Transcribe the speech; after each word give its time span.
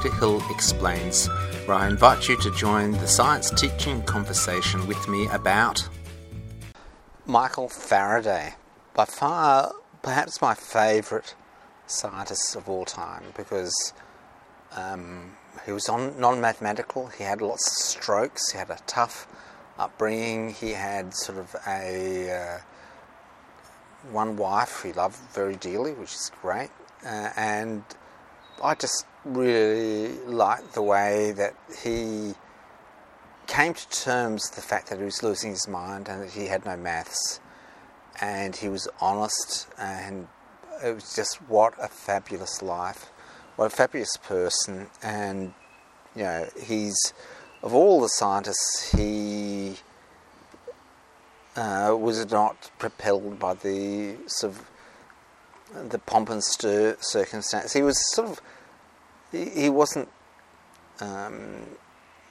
Peter 0.00 0.14
Hill 0.14 0.42
Explains, 0.48 1.26
where 1.66 1.76
I 1.76 1.86
invite 1.86 2.26
you 2.26 2.34
to 2.38 2.50
join 2.52 2.92
the 2.92 3.06
science 3.06 3.50
teaching 3.50 4.02
conversation 4.04 4.86
with 4.86 5.08
me 5.08 5.26
about 5.26 5.86
Michael 7.26 7.68
Faraday, 7.68 8.54
by 8.94 9.04
far 9.04 9.72
perhaps 10.00 10.40
my 10.40 10.54
favourite 10.54 11.34
scientist 11.86 12.56
of 12.56 12.66
all 12.66 12.86
time 12.86 13.24
because 13.36 13.92
um, 14.74 15.32
he 15.66 15.72
was 15.72 15.86
non 15.86 16.40
mathematical, 16.40 17.08
he 17.08 17.24
had 17.24 17.42
lots 17.42 17.66
of 17.66 18.02
strokes, 18.02 18.52
he 18.52 18.58
had 18.58 18.70
a 18.70 18.78
tough 18.86 19.26
upbringing, 19.78 20.54
he 20.54 20.70
had 20.70 21.12
sort 21.12 21.36
of 21.36 21.54
a 21.66 22.30
uh, 22.30 22.58
one 24.10 24.38
wife 24.38 24.82
he 24.82 24.94
loved 24.94 25.18
very 25.34 25.56
dearly, 25.56 25.92
which 25.92 26.14
is 26.14 26.32
great, 26.40 26.70
uh, 27.04 27.32
and 27.36 27.84
I 28.62 28.74
just 28.74 29.04
really 29.24 30.12
liked 30.24 30.72
the 30.72 30.82
way 30.82 31.32
that 31.32 31.54
he 31.82 32.34
came 33.46 33.74
to 33.74 33.88
terms 33.90 34.48
with 34.48 34.56
the 34.56 34.62
fact 34.62 34.88
that 34.88 34.98
he 34.98 35.04
was 35.04 35.22
losing 35.22 35.50
his 35.50 35.66
mind 35.66 36.08
and 36.08 36.22
that 36.22 36.30
he 36.30 36.46
had 36.46 36.64
no 36.64 36.76
maths, 36.76 37.40
and 38.20 38.56
he 38.56 38.68
was 38.68 38.88
honest, 39.00 39.66
and 39.78 40.28
it 40.84 40.94
was 40.94 41.14
just 41.14 41.36
what 41.48 41.74
a 41.82 41.88
fabulous 41.88 42.62
life, 42.62 43.10
what 43.56 43.66
a 43.66 43.70
fabulous 43.70 44.16
person, 44.22 44.88
and 45.02 45.52
you 46.14 46.22
know 46.22 46.48
he's 46.60 47.12
of 47.62 47.74
all 47.74 48.00
the 48.00 48.08
scientists 48.08 48.92
he 48.96 49.76
uh, 51.56 51.94
was 51.98 52.30
not 52.30 52.70
propelled 52.78 53.38
by 53.38 53.54
the 53.54 54.16
sort 54.26 54.54
of 54.54 55.90
the 55.90 55.98
pomp 55.98 56.30
and 56.30 56.42
stir 56.42 56.96
circumstance. 57.00 57.72
He 57.72 57.82
was 57.82 57.98
sort 58.14 58.30
of 58.30 58.40
he, 59.32 59.68
wasn't 59.68 60.08
um, 61.00 61.66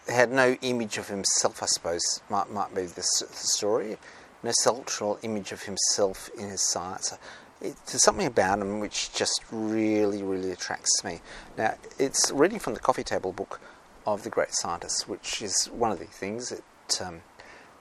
had 0.08 0.31
no 0.31 0.58
image 0.61 0.97
of 0.97 1.08
himself. 1.08 1.64
I 1.64 1.67
suppose 1.67 2.22
might 2.30 2.52
might 2.52 2.73
be 2.73 2.83
the, 2.83 3.02
story. 3.03 3.97
No 4.41 4.52
central 4.61 5.19
image 5.22 5.52
of 5.52 5.64
himself 5.64 6.30
in 6.38 6.50
his 6.50 6.64
science. 6.69 7.14
It, 7.61 7.75
there's 7.88 8.03
something 8.03 8.25
about 8.25 8.59
him 8.59 8.80
which 8.80 9.14
just 9.14 9.41
really, 9.52 10.23
really 10.23 10.52
attracts 10.52 11.03
me. 11.03 11.19
Now, 11.58 11.75
it's 11.97 12.31
reading 12.31 12.59
from 12.59 12.73
the 12.73 12.80
coffee 12.80 13.03
table 13.03 13.34
book 13.34 13.59
of 14.08 14.23
the 14.23 14.30
great 14.30 14.53
scientists, 14.53 15.09
which 15.09 15.41
is 15.41 15.66
one 15.66 15.91
of 15.91 16.00
the 16.00 16.06
things 16.06 16.50
that 16.50 17.02
um, 17.02 17.22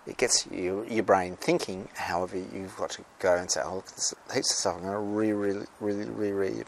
it 0.05 0.17
gets 0.17 0.47
you, 0.51 0.85
your 0.89 1.05
brain 1.05 1.37
thinking. 1.37 1.89
However, 1.95 2.37
you've 2.37 2.77
got 2.77 2.91
to 2.91 3.05
go 3.21 3.37
and 3.37 3.51
say, 3.51 3.61
"Oh, 3.65 3.77
look, 3.77 3.87
this 3.87 4.15
heaps 4.35 4.51
of 4.51 4.57
stuff. 4.57 4.77
I'm 4.77 4.83
going 4.83 4.93
to 4.95 4.99
re, 4.99 5.33
really, 5.33 5.67
really, 5.81 6.07
reread." 6.07 6.67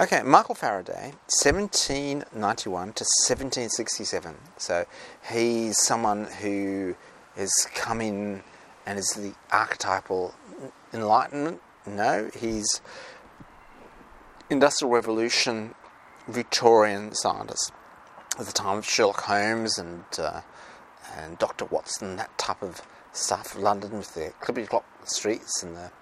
Okay, 0.00 0.24
Michael 0.24 0.56
Faraday, 0.56 1.14
1791 1.44 2.94
to 2.94 3.04
1767. 3.28 4.34
So 4.56 4.86
he's 5.30 5.80
someone 5.80 6.24
who 6.24 6.96
has 7.36 7.52
come 7.76 8.00
in 8.00 8.42
and 8.86 8.98
is 8.98 9.08
the 9.10 9.34
archetypal 9.52 10.34
enlightenment. 10.92 11.60
No, 11.86 12.28
he's 12.36 12.80
industrial 14.50 14.90
revolution 14.90 15.76
Victorian 16.26 17.14
scientist 17.14 17.70
at 18.36 18.46
the 18.46 18.52
time 18.52 18.78
of 18.78 18.84
Sherlock 18.84 19.20
Holmes 19.20 19.78
and 19.78 20.02
uh, 20.18 20.40
and 21.16 21.38
Dr. 21.38 21.66
Watson, 21.66 22.16
that 22.16 22.36
type 22.36 22.62
of 22.62 22.82
stuff. 23.12 23.56
London 23.56 23.92
with 23.92 24.14
the 24.14 24.32
clippity 24.40 24.68
clop 24.68 24.84
streets 25.04 25.62
and 25.62 25.76
the, 25.76 25.92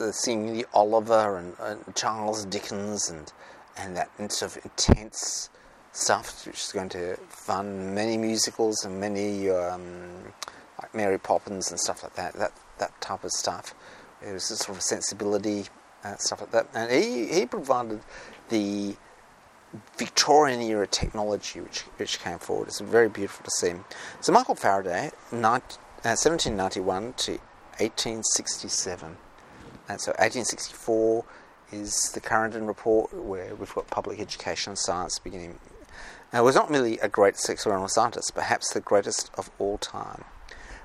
the 0.00 0.12
seeing 0.12 0.52
the 0.52 0.66
Oliver 0.72 1.36
and, 1.36 1.54
and, 1.60 1.94
Charles 1.94 2.44
Dickens 2.46 3.10
and 3.10 3.32
and 3.76 3.96
that 3.96 4.10
sort 4.32 4.56
of 4.56 4.64
intense 4.64 5.50
stuff, 5.92 6.46
which 6.46 6.56
is 6.56 6.72
going 6.72 6.88
to 6.88 7.16
fund 7.28 7.94
many 7.94 8.16
musicals 8.16 8.84
and 8.84 8.98
many 8.98 9.48
um, 9.50 10.32
like 10.80 10.94
Mary 10.94 11.18
Poppins 11.18 11.70
and 11.70 11.78
stuff 11.78 12.02
like 12.02 12.14
that. 12.14 12.32
That 12.34 12.52
that 12.78 13.00
type 13.00 13.24
of 13.24 13.30
stuff. 13.30 13.74
It 14.26 14.32
was 14.32 14.50
a 14.50 14.56
sort 14.56 14.76
of 14.76 14.82
sensibility 14.82 15.64
uh, 16.04 16.16
stuff 16.16 16.40
like 16.40 16.50
that, 16.52 16.66
and 16.74 16.90
he 16.90 17.32
he 17.32 17.46
provided 17.46 18.00
the 18.48 18.96
Victorian 19.96 20.60
era 20.62 20.86
technology 20.86 21.60
which, 21.60 21.82
which 21.98 22.18
came 22.20 22.38
forward. 22.38 22.68
It's 22.68 22.80
very 22.80 23.08
beautiful 23.08 23.44
to 23.44 23.50
see. 23.50 23.72
So 24.20 24.32
Michael 24.32 24.56
Faraday, 24.56 25.10
19, 25.30 25.44
uh, 26.04 26.16
1791 26.18 27.12
to 27.12 27.32
1867. 27.78 29.16
And 29.90 30.00
so 30.00 30.12
1864 30.12 31.24
is 31.72 32.12
the 32.14 32.20
Clarendon 32.20 32.68
Report, 32.68 33.12
where 33.12 33.56
we've 33.56 33.74
got 33.74 33.88
public 33.88 34.20
education 34.20 34.70
and 34.70 34.78
science 34.78 35.18
beginning. 35.18 35.58
Now, 36.32 36.44
was 36.44 36.54
not 36.54 36.70
merely 36.70 37.00
a 37.00 37.08
great 37.08 37.34
experimental 37.48 37.88
scientist, 37.88 38.32
perhaps 38.32 38.72
the 38.72 38.80
greatest 38.80 39.32
of 39.36 39.50
all 39.58 39.78
time, 39.78 40.22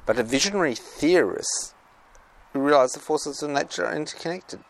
but 0.07 0.17
a 0.17 0.23
visionary 0.23 0.73
theorist 0.73 1.75
who 2.51 2.61
realized 2.61 2.95
the 2.95 2.99
forces 2.99 3.43
of 3.43 3.51
nature 3.51 3.85
are 3.85 3.95
interconnected. 3.95 4.61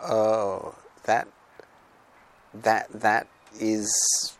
Oh, 0.00 0.76
that 1.04 1.26
that 2.54 2.86
that 2.92 3.26
is, 3.58 4.36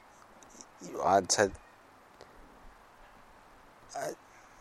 I'd 1.05 1.33
say, 1.33 1.49
uh, 3.99 4.11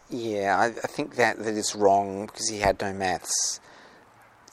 yeah, 0.10 0.58
I, 0.58 0.66
I, 0.66 0.88
think 0.88 1.16
that 1.16 1.38
that 1.38 1.54
is 1.54 1.76
wrong 1.76 2.26
because 2.26 2.50
he 2.50 2.60
had 2.60 2.82
no 2.82 2.94
maths. 2.94 3.60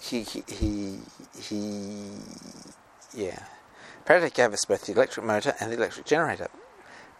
He 0.00 0.22
he 0.22 0.44
he, 0.48 0.98
he 1.40 2.10
yeah. 3.14 3.44
Faraday 4.04 4.30
gave 4.30 4.52
us 4.52 4.64
both 4.66 4.86
the 4.86 4.92
electric 4.92 5.24
motor 5.24 5.54
and 5.58 5.72
the 5.72 5.76
electric 5.76 6.06
generator, 6.06 6.48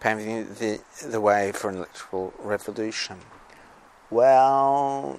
paving 0.01 0.55
the 0.55 0.81
the 1.03 1.21
way 1.21 1.51
for 1.53 1.71
an 1.71 1.77
electrical 1.77 2.35
revolution. 2.39 3.21
Well, 4.11 5.19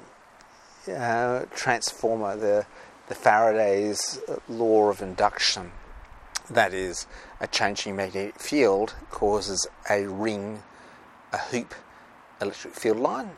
uh, 0.88 1.46
transformer 1.56 2.38
the 2.38 2.68
the 3.08 3.16
Faraday's 3.16 4.20
law 4.48 4.90
of 4.90 5.02
induction. 5.02 5.72
That 6.50 6.74
is, 6.74 7.08
a 7.42 7.48
changing 7.48 7.96
magnetic 7.96 8.40
field 8.40 8.96
causes 9.10 9.68
a 9.90 10.06
ring, 10.06 10.64
a 11.34 11.38
hoop 11.38 11.74
electric 12.42 12.74
field 12.74 13.00
line, 13.00 13.32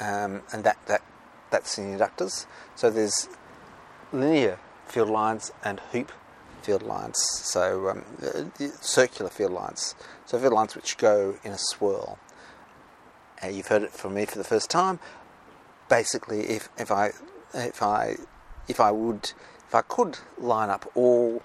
um, 0.00 0.42
and 0.52 0.64
that, 0.64 0.78
that 0.86 1.02
that's 1.50 1.78
in 1.78 1.96
inductors. 1.96 2.46
So 2.74 2.90
there's 2.90 3.28
linear 4.12 4.58
field 4.86 5.10
lines 5.10 5.52
and 5.64 5.80
hoop 5.92 6.12
field 6.62 6.82
lines, 6.82 7.16
so 7.18 7.88
um, 7.88 8.52
circular 8.80 9.30
field 9.30 9.52
lines, 9.52 9.94
so 10.24 10.38
field 10.38 10.52
lines 10.52 10.74
which 10.74 10.96
go 10.96 11.36
in 11.44 11.52
a 11.52 11.58
swirl. 11.58 12.18
Uh, 13.42 13.48
you've 13.48 13.66
heard 13.66 13.82
it 13.82 13.92
from 13.92 14.14
me 14.14 14.24
for 14.24 14.38
the 14.38 14.44
first 14.44 14.70
time. 14.70 14.98
Basically, 15.88 16.40
if, 16.40 16.68
if 16.78 16.90
I 16.90 17.10
if 17.52 17.82
I 17.82 18.16
if 18.68 18.80
I 18.80 18.90
would, 18.90 19.32
if 19.66 19.74
I 19.74 19.82
could 19.82 20.18
line 20.38 20.70
up 20.70 20.90
all 20.94 21.42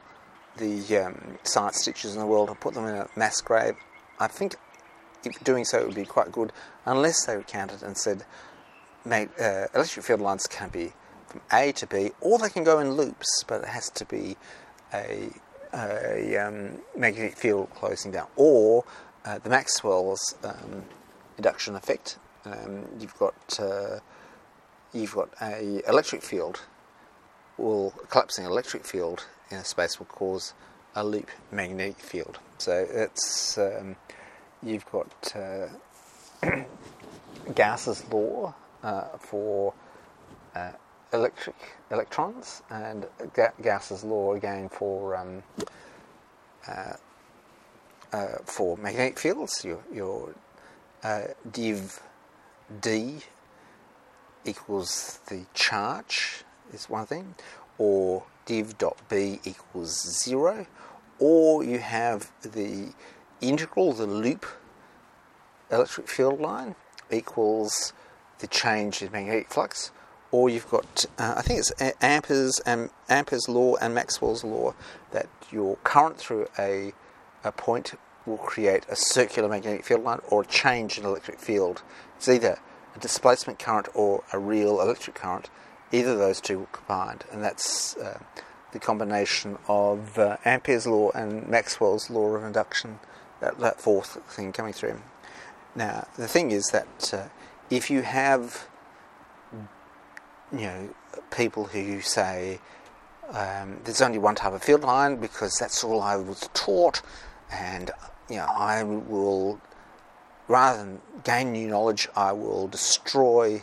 the 0.58 0.98
um, 0.98 1.38
science 1.44 1.84
teachers 1.84 2.14
in 2.14 2.20
the 2.20 2.26
world 2.26 2.50
and 2.50 2.60
put 2.60 2.74
them 2.74 2.86
in 2.86 2.96
a 2.96 3.08
mass 3.16 3.42
grave, 3.42 3.76
I 4.20 4.28
think 4.28 4.56
doing 5.44 5.66
so 5.66 5.80
it 5.80 5.86
would 5.86 5.96
be 5.96 6.06
quite 6.06 6.32
good, 6.32 6.52
unless 6.86 7.26
they 7.26 7.36
recounted 7.36 7.84
and 7.84 7.98
said, 7.98 8.26
made, 9.06 9.30
uh, 9.40 9.68
electric 9.74 10.06
field 10.06 10.22
lines 10.22 10.48
can 10.48 10.70
be 10.70 10.94
from 11.28 11.42
A 11.54 11.72
to 11.74 11.88
B, 11.88 12.12
or 12.22 12.40
they 12.40 12.50
can 12.50 12.64
go 12.64 12.80
in 12.80 12.94
loops, 12.94 13.44
but 13.48 13.62
it 13.62 13.68
has 13.68 13.90
to 13.92 14.06
be 14.06 14.36
a, 14.94 15.30
a 15.74 16.38
um, 16.38 16.80
magnetic 16.98 17.38
field 17.38 17.70
closing 17.76 18.12
down, 18.12 18.28
or 18.36 18.84
uh, 19.26 19.38
the 19.40 19.50
Maxwell's 19.50 20.36
um, 20.44 20.84
induction 21.38 21.76
effect. 21.76 22.18
Um, 22.46 22.86
you've 23.00 23.18
got 23.18 23.60
uh, 23.60 24.00
you've 24.94 25.14
got 25.14 25.30
a 25.42 25.88
electric 25.88 26.24
field 26.24 26.62
will 27.58 27.92
collapsing 28.10 28.46
electric 28.46 28.86
field 28.86 29.26
in 29.52 29.58
a 29.58 29.66
space 29.66 30.00
will 30.00 30.06
cause 30.08 30.54
a 30.96 31.04
loop 31.04 31.30
magnetic 31.52 32.00
field. 32.00 32.40
So 32.58 32.88
it's 32.90 33.58
um, 33.58 33.98
you've 34.64 34.86
got 34.92 35.36
uh, 35.36 35.68
Gauss's 37.56 38.04
law 38.12 38.54
uh, 38.84 39.04
for 39.20 39.74
uh, 40.56 40.72
electric 41.14 41.56
electrons 41.92 42.62
and 42.70 43.06
Ga- 43.34 43.54
Gauss's 43.62 44.04
law 44.04 44.34
again 44.34 44.70
for 44.70 45.16
um, 45.16 45.44
uh, 46.68 46.94
uh, 48.12 48.38
for 48.44 48.78
magnetic 48.78 49.20
fields. 49.20 49.64
Your, 49.64 49.80
your 49.94 50.36
uh, 51.04 51.22
div 51.52 52.02
d 52.82 53.20
equals 54.46 55.20
the 55.28 55.46
charge 55.54 56.44
is 56.74 56.90
one 56.90 57.06
thing, 57.06 57.36
or 57.78 58.24
div 58.46 58.78
dot 58.78 58.98
b 59.10 59.40
equals 59.44 60.24
0, 60.24 60.66
or 61.20 61.64
you 61.64 61.80
have 61.80 62.32
the 62.42 62.90
integral, 63.42 63.94
the 63.94 64.08
loop 64.08 64.46
electric 65.72 66.08
field 66.08 66.40
line 66.40 66.76
equals 67.12 67.94
the 68.40 68.48
change 68.48 69.02
in 69.02 69.12
magnetic 69.12 69.50
flux, 69.50 69.92
or 70.32 70.50
you've 70.50 70.70
got 70.70 71.06
uh, 71.18 71.36
I 71.38 71.42
think 71.42 71.60
it's 71.60 71.72
Ampere's 72.02 72.60
and 72.66 72.90
Ampere's 73.10 73.50
law 73.50 73.76
and 73.76 73.94
Maxwell's 73.94 74.44
law 74.44 74.74
that 75.12 75.28
your 75.52 75.78
current 75.78 76.18
through 76.18 76.48
a 76.58 76.94
a 77.44 77.52
point 77.52 77.94
will 78.26 78.38
create 78.38 78.86
a 78.90 78.96
circular 78.96 79.50
magnetic 79.50 79.86
field 79.86 80.04
line 80.04 80.20
or 80.30 80.42
a 80.42 80.46
change 80.46 80.98
in 80.98 81.06
electric 81.06 81.40
field. 81.40 81.82
It's 82.18 82.28
either 82.28 82.60
a 82.96 83.00
displacement 83.00 83.60
current 83.60 83.88
or 83.94 84.24
a 84.34 84.40
real 84.40 84.82
electric 84.82 85.16
current. 85.16 85.50
Either 85.92 86.12
of 86.12 86.20
those 86.20 86.40
two 86.40 86.68
combined, 86.72 87.24
and 87.32 87.44
that's 87.44 87.98
uh, 87.98 88.20
the 88.72 88.80
combination 88.80 89.58
of 89.68 90.20
uh, 90.20 90.38
Ampere's 90.46 90.86
law 90.86 91.10
and 91.12 91.48
Maxwell's 91.48 92.12
law 92.12 92.36
of 92.36 92.44
induction. 92.44 93.00
That, 93.42 93.58
that 93.60 93.80
fourth 93.80 94.18
thing 94.34 94.52
coming 94.52 94.74
through. 94.74 95.00
Now, 95.76 96.08
the 96.18 96.28
thing 96.28 96.52
is 96.52 96.66
that 96.72 97.14
uh, 97.14 97.28
if 97.70 97.90
you 97.90 98.02
have, 98.02 98.68
you 100.52 100.60
know, 100.60 100.90
people 101.32 101.66
who 101.66 102.02
say 102.02 102.60
um, 103.30 103.80
there's 103.84 104.02
only 104.02 104.18
one 104.18 104.36
type 104.36 104.54
of 104.54 104.64
field 104.64 104.82
line 104.82 105.18
because 105.18 105.54
that's 105.60 105.84
all 105.84 106.02
I 106.02 106.16
was 106.16 106.50
taught, 106.54 107.02
and 107.52 107.92
you 108.30 108.38
know, 108.38 108.46
I 108.46 108.84
will 108.84 109.62
rather 110.48 110.80
than 110.80 111.02
gain 111.24 111.52
new 111.54 111.68
knowledge, 111.68 112.10
I 112.16 112.34
will 112.34 112.68
destroy 112.68 113.62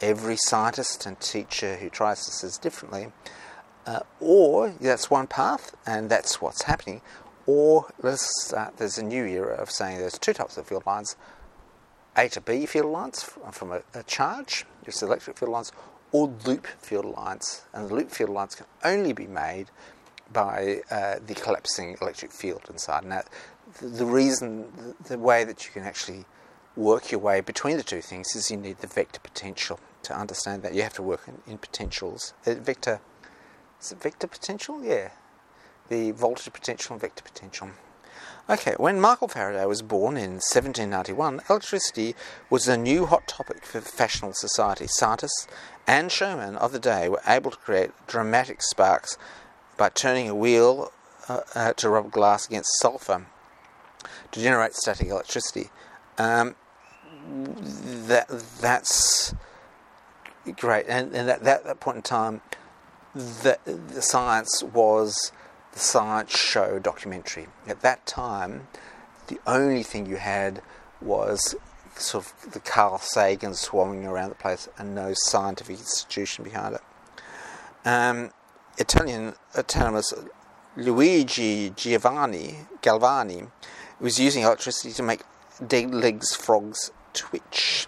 every 0.00 0.36
scientist 0.36 1.06
and 1.06 1.18
teacher 1.18 1.76
who 1.76 1.88
tries 1.88 2.24
to 2.26 2.30
say 2.30 2.48
differently. 2.62 3.12
Uh, 3.86 4.00
or 4.20 4.74
that's 4.80 5.10
one 5.10 5.26
path, 5.26 5.74
and 5.86 6.10
that's 6.10 6.42
what's 6.42 6.62
happening. 6.62 7.00
Or 7.48 7.86
let's 8.02 8.28
start, 8.44 8.76
there's 8.76 8.98
a 8.98 9.02
new 9.02 9.24
era 9.24 9.54
of 9.54 9.70
saying 9.70 9.96
there's 9.96 10.18
two 10.18 10.34
types 10.34 10.58
of 10.58 10.66
field 10.66 10.84
lines 10.84 11.16
A 12.14 12.28
to 12.28 12.42
B 12.42 12.66
field 12.66 12.92
lines 12.92 13.22
from 13.52 13.72
a, 13.72 13.80
a 13.94 14.02
charge, 14.02 14.66
just 14.84 15.02
electric 15.02 15.38
field 15.38 15.52
lines, 15.52 15.72
or 16.12 16.30
loop 16.44 16.66
field 16.66 17.06
lines. 17.06 17.62
And 17.72 17.88
the 17.88 17.94
loop 17.94 18.10
field 18.10 18.28
lines 18.28 18.54
can 18.54 18.66
only 18.84 19.14
be 19.14 19.26
made 19.26 19.70
by 20.30 20.82
uh, 20.90 21.20
the 21.26 21.34
collapsing 21.34 21.96
electric 22.02 22.32
field 22.32 22.64
inside. 22.68 23.06
Now, 23.06 23.22
the, 23.80 24.04
reason, 24.04 24.94
the, 25.06 25.18
way 25.18 25.44
that 25.44 25.64
you 25.64 25.70
can 25.72 25.84
actually 25.84 26.26
work 26.76 27.10
your 27.10 27.20
way 27.20 27.40
between 27.40 27.78
the 27.78 27.82
two 27.82 28.02
things 28.02 28.36
is 28.36 28.50
you 28.50 28.58
need 28.58 28.80
the 28.80 28.86
vector 28.86 29.20
potential. 29.20 29.80
To 30.02 30.14
understand 30.14 30.62
that, 30.64 30.74
you 30.74 30.82
have 30.82 30.92
to 30.94 31.02
work 31.02 31.22
in, 31.26 31.40
in 31.50 31.56
potentials. 31.56 32.34
Uh, 32.46 32.56
vector, 32.56 33.00
is 33.80 33.92
it 33.92 34.02
vector 34.02 34.26
potential? 34.26 34.84
Yeah, 34.84 35.12
the 35.88 36.12
voltage 36.12 36.52
potential 36.52 36.94
and 36.94 37.00
vector 37.00 37.22
potential. 37.22 37.70
Okay, 38.50 38.74
when 38.78 38.98
Michael 38.98 39.28
Faraday 39.28 39.66
was 39.66 39.82
born 39.82 40.16
in 40.16 40.40
1791, 40.40 41.42
electricity 41.50 42.14
was 42.48 42.66
a 42.66 42.78
new 42.78 43.04
hot 43.04 43.28
topic 43.28 43.62
for 43.62 43.82
fashionable 43.82 44.32
society. 44.32 44.86
Scientists 44.88 45.46
and 45.86 46.10
showmen 46.10 46.56
of 46.56 46.72
the 46.72 46.78
day 46.78 47.10
were 47.10 47.20
able 47.26 47.50
to 47.50 47.58
create 47.58 47.90
dramatic 48.06 48.62
sparks 48.62 49.18
by 49.76 49.90
turning 49.90 50.30
a 50.30 50.34
wheel 50.34 50.92
uh, 51.28 51.40
uh, 51.54 51.72
to 51.74 51.90
rub 51.90 52.10
glass 52.10 52.46
against 52.46 52.70
sulfur 52.80 53.26
to 54.32 54.40
generate 54.40 54.74
static 54.74 55.08
electricity. 55.08 55.68
Um, 56.16 56.56
that 58.06 58.28
that's 58.60 59.34
great, 60.56 60.86
and, 60.88 61.14
and 61.14 61.28
at 61.28 61.44
that, 61.44 61.64
that 61.64 61.80
point 61.80 61.96
in 61.96 62.02
time, 62.02 62.40
the, 63.14 63.58
the 63.64 64.00
science 64.00 64.62
was 64.62 65.32
the 65.78 65.84
science 65.84 66.36
show 66.36 66.80
documentary. 66.80 67.46
At 67.68 67.82
that 67.82 68.04
time, 68.04 68.66
the 69.28 69.38
only 69.46 69.84
thing 69.84 70.06
you 70.06 70.16
had 70.16 70.60
was 71.00 71.54
sort 71.94 72.26
of 72.26 72.52
the 72.52 72.58
Carl 72.58 72.98
Sagan 72.98 73.54
swarming 73.54 74.04
around 74.04 74.30
the 74.30 74.34
place 74.34 74.68
and 74.76 74.92
no 74.92 75.12
scientific 75.14 75.78
institution 75.78 76.42
behind 76.42 76.74
it. 76.74 76.80
Um, 77.84 78.30
Italian 78.76 79.34
anatomist 79.54 80.14
Luigi 80.76 81.70
Giovanni 81.70 82.66
Galvani 82.82 83.48
was 84.00 84.18
using 84.18 84.42
electricity 84.42 84.92
to 84.94 85.02
make 85.04 85.22
dead 85.64 85.94
legs 85.94 86.34
frogs 86.34 86.90
twitch. 87.12 87.86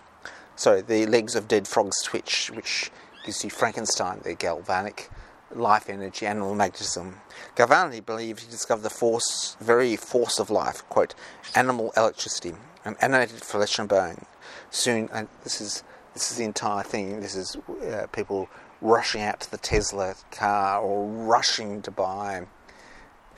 Sorry, 0.54 0.82
the 0.82 1.06
legs 1.06 1.34
of 1.34 1.48
dead 1.48 1.66
frogs 1.66 2.00
twitch, 2.04 2.52
which 2.54 2.92
gives 3.24 3.42
you 3.42 3.50
Frankenstein, 3.50 4.20
the 4.22 4.34
galvanic 4.34 5.10
life 5.54 5.88
energy, 5.88 6.26
animal 6.26 6.54
magnetism. 6.54 7.20
Galvani 7.56 8.04
believed 8.04 8.40
he 8.40 8.50
discovered 8.50 8.82
the 8.82 8.90
force, 8.90 9.56
very 9.60 9.96
force 9.96 10.38
of 10.38 10.50
life, 10.50 10.88
quote, 10.88 11.14
animal 11.54 11.92
electricity, 11.96 12.54
an 12.84 12.96
animated 13.00 13.42
flesh 13.42 13.78
and 13.78 13.88
bone. 13.88 14.24
Soon, 14.70 15.08
and 15.12 15.28
this 15.44 15.60
is 15.60 15.82
this 16.14 16.30
is 16.30 16.38
the 16.38 16.44
entire 16.44 16.82
thing. 16.82 17.20
This 17.20 17.34
is 17.34 17.56
uh, 17.56 18.06
people 18.12 18.48
rushing 18.80 19.22
out 19.22 19.40
to 19.40 19.50
the 19.50 19.58
Tesla 19.58 20.14
car 20.30 20.80
or 20.80 21.06
rushing 21.06 21.82
to 21.82 21.90
buy 21.90 22.46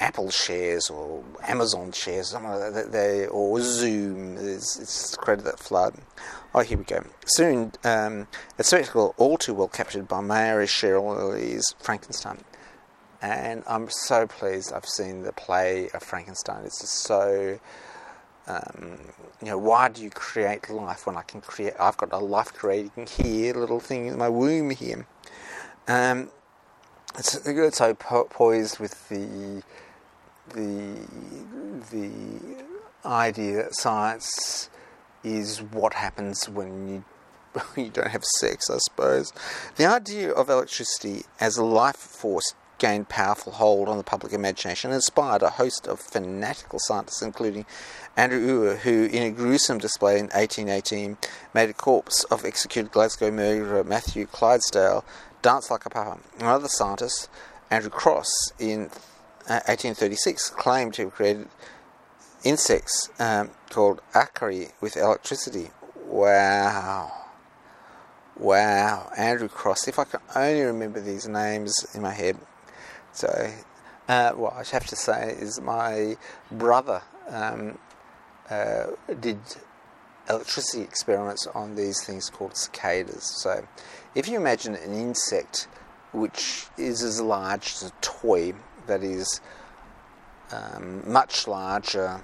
Apple 0.01 0.31
shares 0.31 0.91
or 0.91 1.23
Amazon 1.43 1.93
shares, 1.93 2.35
they, 2.91 3.27
or 3.27 3.61
Zoom. 3.61 4.37
It's, 4.37 4.79
it's 4.79 5.17
created 5.17 5.45
that 5.45 5.59
flood. 5.59 5.95
Oh, 6.55 6.61
here 6.61 6.79
we 6.79 6.85
go. 6.85 7.05
Soon, 7.25 7.73
um, 7.85 8.27
a 8.59 8.65
spectacle 8.65 9.15
all 9.17 9.39
too 9.39 9.55
well 9.55 9.69
captured 9.69 10.09
by 10.09 10.21
Mary 10.21 10.67
Shelley's 10.67 11.75
Frankenstein. 11.79 12.39
And 13.23 13.63
I'm 13.69 13.89
so 13.89 14.27
pleased 14.27 14.73
I've 14.73 14.89
seen 14.89 15.23
the 15.23 15.33
play 15.33 15.89
of 15.95 16.03
Frankenstein. 16.03 16.65
It's 16.65 16.81
just 16.81 16.95
so. 16.95 17.61
Um, 18.49 18.99
you 19.41 19.47
know, 19.47 19.59
why 19.59 19.89
do 19.89 20.03
you 20.03 20.11
create 20.11 20.69
life 20.69 21.07
when 21.07 21.17
I 21.17 21.23
can 21.23 21.41
create? 21.41 21.75
I've 21.79 21.97
got 21.97 22.13
a 22.13 22.19
life 22.19 22.53
creating 22.53 23.07
here, 23.07 23.55
little 23.55 23.79
thing 23.79 24.07
in 24.07 24.19
my 24.19 24.29
womb 24.29 24.71
here. 24.71 25.07
Um, 25.87 26.31
it's, 27.19 27.47
it's 27.47 27.79
so 27.79 27.95
po- 27.95 28.25
poised 28.25 28.79
with 28.79 29.09
the 29.09 29.63
the 30.55 30.97
the 31.91 32.65
idea 33.05 33.65
that 33.65 33.75
science 33.75 34.71
is 35.25 35.63
what 35.63 35.95
happens 35.95 36.49
when 36.49 36.89
you 36.89 37.05
you 37.77 37.91
don't 37.91 38.09
have 38.11 38.25
sex, 38.25 38.71
I 38.71 38.79
suppose. 38.79 39.33
The 39.77 39.87
idea 39.87 40.33
of 40.33 40.49
electricity 40.49 41.23
as 41.41 41.57
a 41.57 41.65
life 41.65 41.97
force 41.97 42.55
gained 42.79 43.09
powerful 43.09 43.53
hold 43.53 43.89
on 43.89 43.97
the 43.97 44.03
public 44.03 44.33
imagination 44.33 44.91
and 44.91 44.97
inspired 44.97 45.43
a 45.43 45.51
host 45.51 45.87
of 45.87 46.01
fanatical 46.01 46.81
scientists, 46.81 47.23
including 47.23 47.65
Andrew 48.17 48.45
Ure, 48.45 48.77
who, 48.77 49.05
in 49.05 49.23
a 49.23 49.31
gruesome 49.31 49.79
display 49.79 50.19
in 50.19 50.27
1818, 50.27 51.17
made 51.55 51.71
a 51.71 51.75
corpse 51.75 52.25
of 52.25 52.45
executed 52.45 52.91
Glasgow 52.91 53.31
murderer 53.31 53.85
Matthew 53.85 54.27
Clydesdale 54.27 55.05
dance 55.43 55.71
like 55.71 55.85
a 55.85 55.91
papa. 55.91 56.21
Another 56.39 56.69
scientist, 56.69 57.29
Andrew 57.71 57.91
Crosse, 57.91 58.53
in 58.59 58.91
1836 59.47 60.51
uh, 60.51 60.55
claimed 60.55 60.95
to 60.95 61.03
have 61.03 61.13
created 61.13 61.49
insects 62.45 63.11
um, 63.19 63.51
called 63.71 64.01
acari 64.15 64.73
with 64.81 64.97
electricity. 64.97 65.71
Wow. 66.07 67.13
Wow. 68.37 69.13
Andrew 69.17 69.49
Crosse. 69.49 69.89
If 69.89 69.99
I 69.99 70.05
can 70.05 70.21
only 70.35 70.63
remember 70.63 71.01
these 71.01 71.29
names 71.29 71.87
in 71.95 72.03
my 72.03 72.13
head. 72.13 72.39
So, 73.13 73.53
uh, 74.09 74.33
what 74.33 74.55
I 74.55 74.65
have 74.73 74.87
to 74.87 74.97
say 74.97 75.37
is 75.39 75.61
my 75.61 76.17
brother 76.51 77.03
um, 77.29 77.79
uh, 78.49 78.87
did 79.21 79.39
electricity 80.29 80.83
experiments 80.83 81.47
on 81.49 81.75
these 81.75 82.05
things 82.05 82.31
called 82.31 82.57
cicadas. 82.57 83.25
So, 83.25 83.67
if 84.15 84.29
you 84.29 84.37
imagine 84.37 84.75
an 84.75 84.93
insect 84.93 85.69
which 86.13 86.67
is 86.77 87.03
as 87.03 87.21
large 87.21 87.73
as 87.73 87.85
a 87.85 87.93
toy, 88.01 88.53
that 88.87 89.03
is 89.03 89.41
um, 90.53 91.11
much 91.11 91.47
larger. 91.49 92.23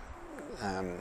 Um, 0.63 0.99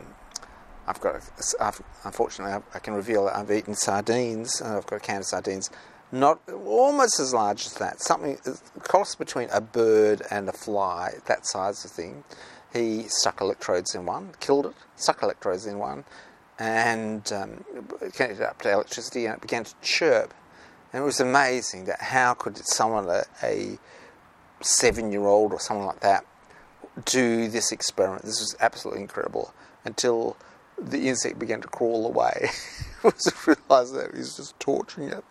I've 0.88 1.02
got, 1.02 1.16
I've, 1.60 1.82
unfortunately, 2.06 2.64
I 2.74 2.80
can 2.80 2.94
reveal 2.94 3.26
that 3.26 3.36
I've 3.36 3.52
eaten 3.52 3.76
sardines. 3.76 4.62
I've 4.62 4.88
got 4.88 4.96
a 4.96 5.00
can 5.00 5.18
of 5.18 5.26
sardines, 5.26 5.70
not 6.12 6.40
almost 6.50 7.20
as 7.20 7.34
large 7.34 7.66
as 7.66 7.74
that. 7.76 8.02
Something 8.02 8.38
cross 8.80 9.16
between 9.16 9.50
a 9.52 9.60
bird 9.60 10.22
and 10.32 10.48
a 10.48 10.54
fly, 10.54 11.16
that 11.26 11.46
size 11.46 11.84
of 11.84 11.92
thing. 11.92 12.24
He 12.74 13.04
stuck 13.08 13.42
electrodes 13.42 13.96
in 13.96 14.06
one, 14.06 14.32
killed 14.40 14.68
it, 14.68 14.74
stuck 14.96 15.24
electrodes 15.24 15.66
in 15.66 15.78
one, 15.78 16.06
and 16.60 17.30
um, 17.34 17.66
connected 18.14 18.42
it 18.42 18.42
up 18.42 18.62
to 18.62 18.72
electricity, 18.72 19.26
and 19.26 19.36
it 19.36 19.42
began 19.42 19.66
to 19.66 19.74
chirp. 19.82 20.34
And 20.94 21.02
it 21.02 21.06
was 21.06 21.20
amazing 21.20 21.86
that 21.86 22.02
how 22.02 22.34
could 22.34 22.58
someone 22.58 23.08
a, 23.44 23.78
seven 24.62 25.12
year 25.12 25.26
old 25.26 25.54
or 25.54 25.60
someone 25.60 25.86
like 25.86 26.00
that 26.00 26.26
do 27.06 27.48
this 27.48 27.72
experiment. 27.72 28.24
This 28.24 28.40
was 28.40 28.56
absolutely 28.60 29.02
incredible 29.02 29.54
until 29.86 30.36
the 30.80 31.08
insect 31.08 31.40
began 31.40 31.62
to 31.62 31.68
crawl 31.68 32.06
away. 32.06 32.50
I 33.04 33.12
realised 33.46 33.96
that 33.96 34.12
he 34.14 34.20
was 34.20 34.36
just 34.36 34.60
torturing 34.60 35.10
it. 35.10 35.24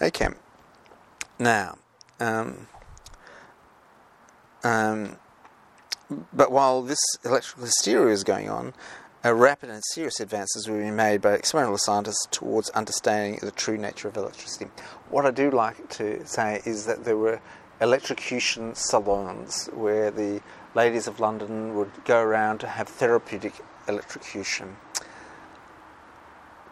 Okay, 0.00 0.28
now, 1.38 1.78
um, 2.18 2.68
um, 4.62 5.16
but 6.32 6.50
while 6.50 6.82
this 6.82 7.00
electrical 7.24 7.64
hysteria 7.64 8.12
is 8.12 8.24
going 8.24 8.48
on, 8.48 8.74
a 9.22 9.34
rapid 9.34 9.68
and 9.68 9.82
serious 9.92 10.18
advances 10.18 10.66
were 10.66 10.78
being 10.78 10.96
made 10.96 11.20
by 11.20 11.34
experimental 11.34 11.78
scientists 11.78 12.26
towards 12.30 12.70
understanding 12.70 13.38
the 13.42 13.50
true 13.50 13.76
nature 13.76 14.08
of 14.08 14.16
electricity. 14.16 14.70
What 15.10 15.26
I 15.26 15.30
do 15.30 15.50
like 15.50 15.90
to 15.90 16.26
say 16.26 16.62
is 16.64 16.86
that 16.86 17.04
there 17.04 17.18
were 17.18 17.40
electrocution 17.80 18.74
salons 18.74 19.68
where 19.74 20.10
the 20.10 20.40
ladies 20.74 21.06
of 21.06 21.20
London 21.20 21.74
would 21.74 21.90
go 22.04 22.20
around 22.20 22.58
to 22.60 22.66
have 22.66 22.88
therapeutic 22.88 23.54
electrocution. 23.88 24.76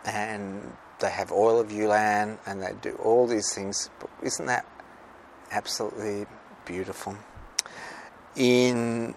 And 0.07 0.73
they 1.01 1.11
have 1.11 1.31
oil 1.31 1.61
of 1.61 1.71
Ulan 1.71 2.39
and 2.47 2.63
they 2.63 2.73
do 2.81 2.95
all 3.03 3.27
these 3.27 3.53
things. 3.55 3.91
But 4.01 4.09
isn't 4.23 4.47
that 4.47 4.65
absolutely 5.51 6.27
beautiful? 6.65 7.17
In, 8.37 9.15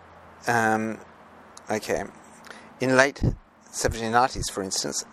um, 0.48 0.98
okay, 1.70 2.04
in 2.82 2.98
late 2.98 3.22
1790s, 3.72 4.52
for 4.52 4.64
instance, 4.64 5.06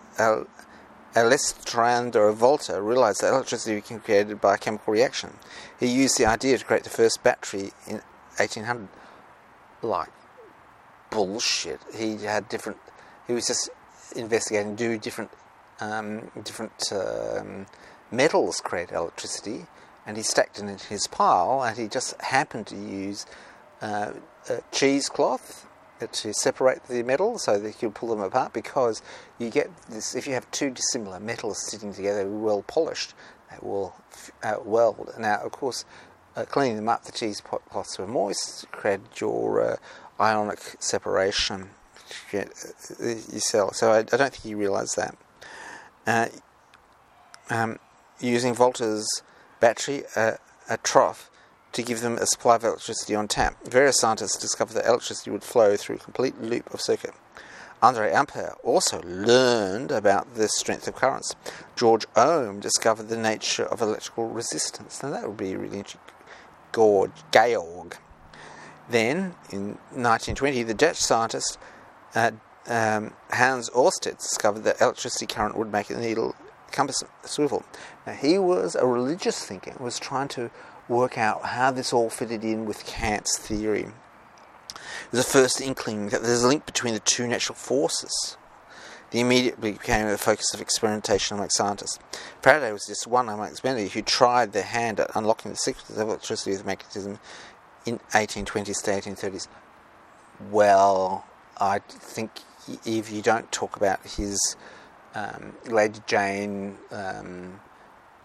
Alessandro 1.14 2.32
Volta 2.32 2.80
realized 2.80 3.20
that 3.20 3.32
electricity 3.32 3.80
can 3.80 3.98
be 3.98 4.04
created 4.04 4.40
by 4.40 4.54
a 4.54 4.58
chemical 4.58 4.92
reaction. 4.92 5.30
He 5.78 5.86
used 5.86 6.18
the 6.18 6.26
idea 6.26 6.58
to 6.58 6.64
create 6.64 6.84
the 6.84 6.90
first 6.90 7.22
battery 7.22 7.72
in 7.86 8.00
1800. 8.38 8.88
Like 9.80 10.08
bullshit. 11.10 11.80
He 11.94 12.16
had 12.16 12.48
different. 12.48 12.78
He 13.26 13.32
was 13.32 13.46
just 13.46 13.70
investigating 14.16 14.74
do 14.74 14.98
different 14.98 15.30
um, 15.80 16.30
different 16.42 16.92
um, 16.92 17.66
metals 18.10 18.60
create 18.60 18.90
electricity, 18.90 19.66
and 20.04 20.16
he 20.16 20.22
stacked 20.24 20.58
it 20.58 20.64
in 20.64 20.78
his 20.78 21.06
pile, 21.06 21.62
and 21.62 21.78
he 21.78 21.86
just 21.86 22.20
happened 22.20 22.66
to 22.66 22.76
use 22.76 23.24
uh, 23.80 24.12
cheesecloth 24.72 25.67
to 26.06 26.32
separate 26.32 26.84
the 26.84 27.02
metals 27.02 27.44
so 27.44 27.58
that 27.58 27.68
you 27.68 27.74
can 27.74 27.92
pull 27.92 28.08
them 28.08 28.20
apart 28.20 28.52
because 28.52 29.02
you 29.38 29.50
get 29.50 29.70
this 29.88 30.14
if 30.14 30.26
you 30.26 30.34
have 30.34 30.50
two 30.50 30.70
dissimilar 30.70 31.20
metals 31.20 31.68
sitting 31.68 31.92
together 31.92 32.28
well 32.28 32.62
polished 32.62 33.14
they 33.50 33.56
will 33.62 33.94
uh, 34.42 34.56
weld. 34.64 35.12
Now 35.18 35.40
of 35.40 35.52
course 35.52 35.84
uh, 36.36 36.44
cleaning 36.44 36.76
them 36.76 36.88
up 36.88 37.04
the 37.04 37.12
cheesecloths 37.12 37.98
were 37.98 38.06
moist 38.06 38.70
created 38.70 39.06
your 39.20 39.72
uh, 39.72 39.76
ionic 40.20 40.60
separation 40.78 41.70
you 42.32 43.40
cell 43.40 43.72
so 43.72 43.92
I, 43.92 43.98
I, 43.98 44.02
don't 44.02 44.32
think 44.32 44.44
you 44.44 44.56
realise 44.56 44.94
that. 44.94 45.16
Uh, 46.06 46.28
um, 47.50 47.78
using 48.20 48.54
Volta's 48.54 49.22
battery 49.60 50.04
uh, 50.16 50.32
a 50.68 50.76
trough 50.78 51.30
to 51.78 51.82
give 51.84 52.00
them 52.00 52.18
a 52.18 52.26
supply 52.26 52.56
of 52.56 52.64
electricity 52.64 53.14
on 53.14 53.28
tap. 53.28 53.56
Various 53.64 54.00
scientists 54.00 54.36
discovered 54.36 54.74
that 54.74 54.86
electricity 54.86 55.30
would 55.30 55.44
flow 55.44 55.76
through 55.76 55.94
a 55.94 56.00
complete 56.00 56.40
loop 56.42 56.74
of 56.74 56.80
circuit. 56.80 57.14
Andre 57.80 58.10
Ampere 58.10 58.56
also 58.64 59.00
learned 59.02 59.92
about 59.92 60.34
the 60.34 60.48
strength 60.48 60.88
of 60.88 60.96
currents. 60.96 61.36
George 61.76 62.04
Ohm 62.16 62.58
discovered 62.58 63.08
the 63.08 63.16
nature 63.16 63.62
of 63.62 63.80
electrical 63.80 64.26
resistance. 64.28 65.00
Now 65.04 65.10
that 65.10 65.28
would 65.28 65.36
be 65.36 65.54
really 65.54 65.78
interesting. 65.78 66.00
George 66.74 67.12
Georg. 67.32 67.96
Then, 68.90 69.36
in 69.50 69.78
1920, 69.94 70.64
the 70.64 70.74
Dutch 70.74 70.96
scientist 70.96 71.58
uh, 72.16 72.32
um, 72.66 73.12
Hans 73.30 73.70
Oersted 73.70 74.18
discovered 74.18 74.64
that 74.64 74.80
electricity 74.80 75.26
current 75.26 75.56
would 75.56 75.70
make 75.70 75.90
a 75.90 75.96
needle 75.96 76.34
compass 76.72 77.04
swivel. 77.22 77.62
Now, 78.04 78.14
he 78.14 78.36
was 78.36 78.74
a 78.74 78.86
religious 78.86 79.44
thinker, 79.44 79.74
was 79.78 80.00
trying 80.00 80.28
to 80.28 80.50
work 80.88 81.18
out 81.18 81.44
how 81.44 81.70
this 81.70 81.92
all 81.92 82.10
fitted 82.10 82.44
in 82.44 82.64
with 82.64 82.86
Kant's 82.86 83.38
theory. 83.38 83.86
It 84.70 85.12
was 85.12 85.24
the 85.24 85.30
first 85.30 85.60
inkling 85.60 86.08
that 86.10 86.22
there's 86.22 86.42
a 86.42 86.48
link 86.48 86.66
between 86.66 86.94
the 86.94 87.00
two 87.00 87.26
natural 87.26 87.56
forces. 87.56 88.36
They 89.10 89.20
immediately 89.20 89.72
became 89.72 90.06
the 90.06 90.18
focus 90.18 90.52
of 90.52 90.60
experimentation 90.60 91.36
among 91.36 91.48
scientists. 91.50 91.98
Faraday 92.42 92.72
was 92.72 92.84
just 92.86 93.06
one 93.06 93.28
amongst 93.28 93.64
many 93.64 93.88
who 93.88 94.02
tried 94.02 94.52
their 94.52 94.62
hand 94.62 95.00
at 95.00 95.10
unlocking 95.14 95.50
the 95.50 95.56
secrets 95.56 95.90
of 95.90 95.96
electricity 95.96 96.50
with 96.50 96.66
magnetism 96.66 97.18
in 97.86 97.98
1820s 98.10 98.82
to 98.82 98.90
1830s. 98.90 99.48
Well, 100.50 101.24
I 101.58 101.78
think 101.78 102.30
if 102.84 103.10
you 103.10 103.22
don't 103.22 103.50
talk 103.50 103.76
about 103.76 104.04
his 104.04 104.56
um, 105.14 105.54
Lady 105.66 106.00
Jane, 106.06 106.76
um, 106.90 107.60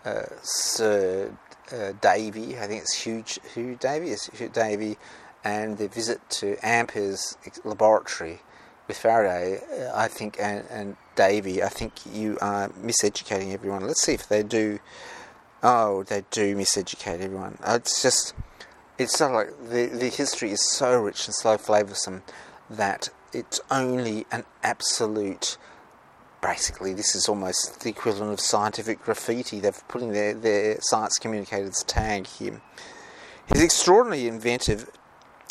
uh, 0.03 0.23
Sir 0.41 1.31
uh, 1.71 1.93
Davy, 2.01 2.57
I 2.57 2.67
think 2.67 2.81
it's 2.81 3.03
Hugh, 3.03 3.23
Hugh 3.53 3.75
Davy, 3.79 4.09
is 4.09 4.25
Hugh 4.27 4.49
Davy, 4.49 4.97
and 5.43 5.77
the 5.77 5.87
visit 5.87 6.27
to 6.31 6.57
Ampere's 6.63 7.37
laboratory 7.63 8.41
with 8.87 8.97
Faraday, 8.97 9.59
uh, 9.79 9.91
I 9.95 10.07
think, 10.07 10.37
and, 10.39 10.65
and 10.69 10.97
Davy, 11.15 11.63
I 11.63 11.69
think 11.69 11.93
you 12.11 12.37
are 12.41 12.69
miseducating 12.69 13.53
everyone. 13.53 13.85
Let's 13.85 14.03
see 14.03 14.13
if 14.13 14.27
they 14.27 14.43
do. 14.43 14.79
Oh, 15.61 16.03
they 16.03 16.23
do 16.31 16.55
miseducate 16.55 17.21
everyone. 17.21 17.57
It's 17.65 18.01
just, 18.01 18.33
it's 18.97 19.17
sort 19.17 19.31
of 19.31 19.35
like 19.35 19.69
the, 19.69 19.97
the 19.97 20.09
history 20.09 20.51
is 20.51 20.69
so 20.71 20.99
rich 20.99 21.25
and 21.25 21.35
so 21.35 21.57
flavoursome 21.57 22.21
that 22.69 23.09
it's 23.31 23.61
only 23.71 24.25
an 24.31 24.43
absolute 24.63 25.57
basically 26.43 26.93
this 26.93 27.15
is 27.15 27.27
almost 27.27 27.79
the 27.81 27.89
equivalent 27.89 28.33
of 28.33 28.39
scientific 28.39 29.01
graffiti. 29.01 29.59
They've 29.59 29.87
put 29.87 30.01
in 30.01 30.11
their, 30.11 30.33
their 30.33 30.77
science 30.81 31.17
communicators 31.17 31.83
tag 31.87 32.27
here. 32.27 32.61
His 33.47 33.63
extraordinarily 33.63 34.27
inventive 34.27 34.89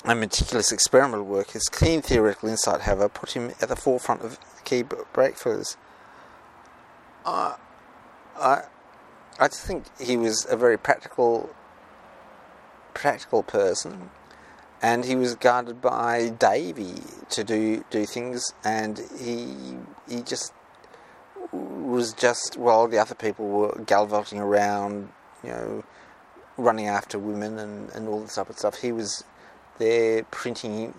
and 0.05 0.21
meticulous 0.21 0.71
experimental 0.71 1.25
work, 1.25 1.51
his 1.51 1.69
keen 1.69 2.03
theoretical 2.03 2.51
insight, 2.51 2.83
however, 2.83 3.09
put 3.09 3.33
him 3.33 3.53
at 3.61 3.69
the 3.69 3.77
forefront 3.77 4.23
of 4.23 4.39
key 4.65 4.83
breakthroughs. 4.83 5.77
Uh, 7.25 7.57
I, 8.39 8.63
I 9.39 9.49
think 9.49 9.85
he 10.01 10.17
was 10.17 10.47
a 10.51 10.57
very 10.57 10.77
practical, 10.77 11.51
practical 12.95 13.43
person, 13.43 14.11
and 14.83 15.05
he 15.05 15.15
was 15.15 15.37
guarded 15.37 15.81
by 15.81 16.31
Davy 16.31 16.95
to 17.31 17.45
do 17.45 17.85
do 17.91 18.05
things, 18.05 18.53
and 18.65 19.01
he 19.21 19.77
he 20.09 20.23
just 20.23 20.53
was 21.93 22.13
just 22.15 22.57
while 22.57 22.89
the 22.89 22.99
other 22.99 23.15
people 23.15 23.47
were 23.49 23.83
gallivanting 23.87 24.39
around, 24.39 25.11
you 25.45 25.51
know, 25.51 25.85
running 26.57 26.89
after 26.89 27.19
women 27.19 27.59
and, 27.59 27.91
and 27.91 28.09
all 28.09 28.21
this 28.21 28.35
type 28.35 28.49
of 28.49 28.59
stuff. 28.59 28.81
He 28.81 28.93
was 28.93 29.25
there 29.79 30.25
printing. 30.25 30.95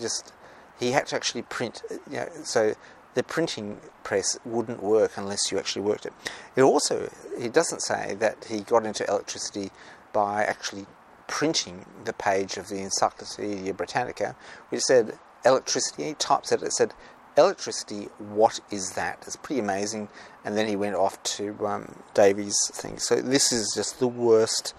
Just 0.00 0.32
he 0.80 0.92
had 0.92 1.06
to 1.08 1.16
actually 1.16 1.42
print. 1.42 1.82
You 2.10 2.16
know, 2.16 2.28
so 2.44 2.74
the 3.14 3.22
printing 3.22 3.80
press 4.04 4.38
wouldn't 4.44 4.82
work 4.82 5.12
unless 5.16 5.52
you 5.52 5.58
actually 5.58 5.82
worked 5.82 6.06
it. 6.06 6.12
It 6.56 6.62
also 6.62 7.10
he 7.38 7.48
doesn't 7.48 7.80
say 7.80 8.16
that 8.18 8.46
he 8.48 8.60
got 8.60 8.86
into 8.86 9.06
electricity 9.06 9.70
by 10.12 10.44
actually 10.44 10.86
printing 11.26 11.84
the 12.06 12.14
page 12.14 12.56
of 12.56 12.68
the 12.68 12.78
Encyclopedia 12.78 13.74
Britannica, 13.74 14.34
which 14.70 14.80
said 14.82 15.18
electricity. 15.44 16.04
He 16.04 16.14
types 16.14 16.52
it. 16.52 16.62
It 16.62 16.72
said 16.72 16.94
electricity, 17.38 18.08
what 18.18 18.60
is 18.70 18.92
that? 18.92 19.22
It's 19.26 19.36
pretty 19.36 19.60
amazing. 19.60 20.08
And 20.44 20.56
then 20.56 20.66
he 20.66 20.76
went 20.76 20.96
off 20.96 21.22
to 21.24 21.66
um, 21.66 21.96
Davy's 22.14 22.56
thing. 22.72 22.98
So 22.98 23.16
this 23.16 23.52
is 23.52 23.72
just 23.74 23.98
the 24.00 24.08
worst 24.08 24.74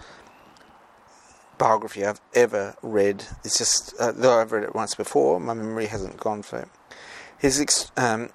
biography 1.58 2.04
I've 2.04 2.20
ever 2.34 2.74
read. 2.82 3.24
It's 3.44 3.58
just, 3.58 3.94
uh, 3.98 4.12
though 4.12 4.40
I've 4.40 4.52
read 4.52 4.64
it 4.64 4.74
once 4.74 4.94
before, 4.94 5.38
my 5.40 5.54
memory 5.54 5.86
hasn't 5.86 6.18
gone 6.18 6.42
for 6.42 6.60
it. 6.60 6.68
His 7.38 7.60
ex- 7.60 7.92
um, 7.96 8.30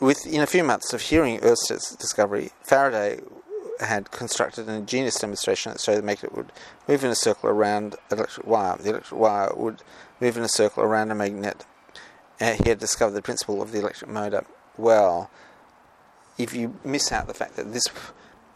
within 0.00 0.40
a 0.40 0.46
few 0.46 0.64
months 0.64 0.92
of 0.92 1.00
hearing 1.00 1.40
Oersted's 1.40 1.96
discovery, 1.96 2.50
Faraday 2.62 3.20
had 3.80 4.10
constructed 4.10 4.68
an 4.68 4.74
ingenious 4.74 5.18
demonstration 5.18 5.72
that 5.72 5.80
showed 5.80 5.96
the 5.96 6.02
magnet 6.02 6.36
would 6.36 6.52
move 6.86 7.04
in 7.04 7.10
a 7.10 7.14
circle 7.14 7.48
around 7.48 7.94
an 8.10 8.18
electric 8.18 8.46
wire. 8.46 8.76
The 8.76 8.90
electric 8.90 9.18
wire 9.18 9.52
would 9.56 9.82
move 10.20 10.36
in 10.36 10.42
a 10.42 10.48
circle 10.48 10.82
around 10.82 11.10
a 11.10 11.14
magnet 11.14 11.64
uh, 12.42 12.56
he 12.62 12.68
had 12.68 12.78
discovered 12.78 13.14
the 13.14 13.22
principle 13.22 13.62
of 13.62 13.70
the 13.70 13.78
electric 13.78 14.10
motor. 14.10 14.44
Well, 14.76 15.30
if 16.38 16.54
you 16.54 16.76
miss 16.84 17.12
out 17.12 17.28
the 17.28 17.34
fact 17.34 17.54
that 17.56 17.72
this 17.72 17.84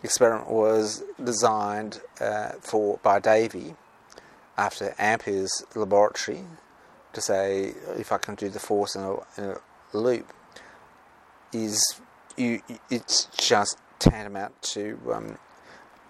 experiment 0.02 0.50
was 0.50 1.04
designed 1.22 2.00
uh, 2.20 2.52
for 2.60 2.98
by 3.02 3.20
Davy 3.20 3.76
after 4.58 4.94
Ampere's 4.98 5.64
laboratory 5.74 6.42
to 7.12 7.20
say 7.20 7.74
if 7.96 8.10
I 8.12 8.18
can 8.18 8.34
do 8.34 8.48
the 8.48 8.58
force 8.58 8.96
in 8.96 9.02
a, 9.02 9.14
in 9.38 9.44
a 9.44 9.96
loop, 9.96 10.32
is 11.52 11.80
you 12.36 12.60
it's 12.90 13.26
just 13.36 13.78
tantamount 13.98 14.60
to 14.60 14.98
um, 15.12 15.38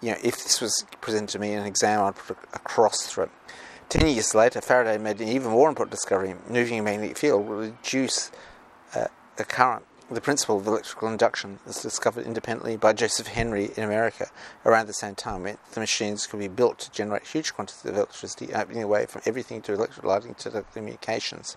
you 0.01 0.11
know 0.11 0.17
if 0.23 0.43
this 0.43 0.59
was 0.59 0.85
presented 0.99 1.29
to 1.29 1.39
me 1.39 1.53
in 1.53 1.59
an 1.59 1.65
exam, 1.65 2.03
I'd 2.03 2.15
put 2.15 2.37
a, 2.53 2.59
cross 2.59 3.07
through 3.07 3.25
it. 3.25 3.31
Ten 3.89 4.05
years 4.05 4.35
later, 4.35 4.59
Faraday 4.59 4.97
made 4.97 5.21
an 5.21 5.29
even 5.29 5.51
more 5.51 5.69
important 5.69 5.91
discovery. 5.91 6.35
Moving 6.49 6.79
a 6.79 6.83
magnetic 6.83 7.17
field 7.17 7.47
will 7.47 7.55
reduce 7.55 8.31
uh, 8.93 9.07
the 9.37 9.45
current. 9.45 9.85
The 10.11 10.19
principle 10.19 10.57
of 10.57 10.67
electrical 10.67 11.07
induction 11.07 11.59
was 11.65 11.81
discovered 11.81 12.25
independently 12.25 12.75
by 12.75 12.91
Joseph 12.91 13.27
Henry 13.27 13.71
in 13.77 13.83
America 13.83 14.29
around 14.65 14.87
the 14.87 14.93
same 14.93 15.15
time. 15.15 15.43
The 15.43 15.79
machines 15.79 16.27
could 16.27 16.41
be 16.41 16.49
built 16.49 16.79
to 16.79 16.91
generate 16.91 17.27
huge 17.27 17.53
quantities 17.53 17.85
of 17.85 17.95
electricity, 17.95 18.53
opening 18.53 18.81
the 18.81 18.87
way 18.87 19.05
from 19.05 19.21
everything 19.25 19.61
to 19.61 19.73
electric 19.73 20.05
lighting 20.05 20.35
to 20.35 20.49
telecommunications. 20.49 21.55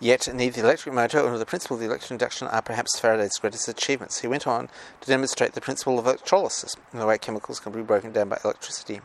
Yet 0.00 0.34
neither 0.34 0.62
the 0.62 0.66
electric 0.66 0.94
motor 0.94 1.22
nor 1.22 1.36
the 1.36 1.44
principle 1.44 1.76
of 1.76 1.80
the 1.80 1.86
electric 1.86 2.12
induction 2.12 2.48
are 2.48 2.62
perhaps 2.62 2.98
Faraday's 2.98 3.36
greatest 3.38 3.68
achievements. 3.68 4.20
He 4.20 4.26
went 4.26 4.46
on 4.46 4.70
to 5.02 5.06
demonstrate 5.06 5.52
the 5.52 5.60
principle 5.60 5.98
of 5.98 6.06
electrolysis 6.06 6.76
and 6.92 7.00
the 7.00 7.06
way 7.06 7.18
chemicals 7.18 7.60
can 7.60 7.72
be 7.72 7.82
broken 7.82 8.12
down 8.12 8.30
by 8.30 8.38
electricity. 8.42 9.02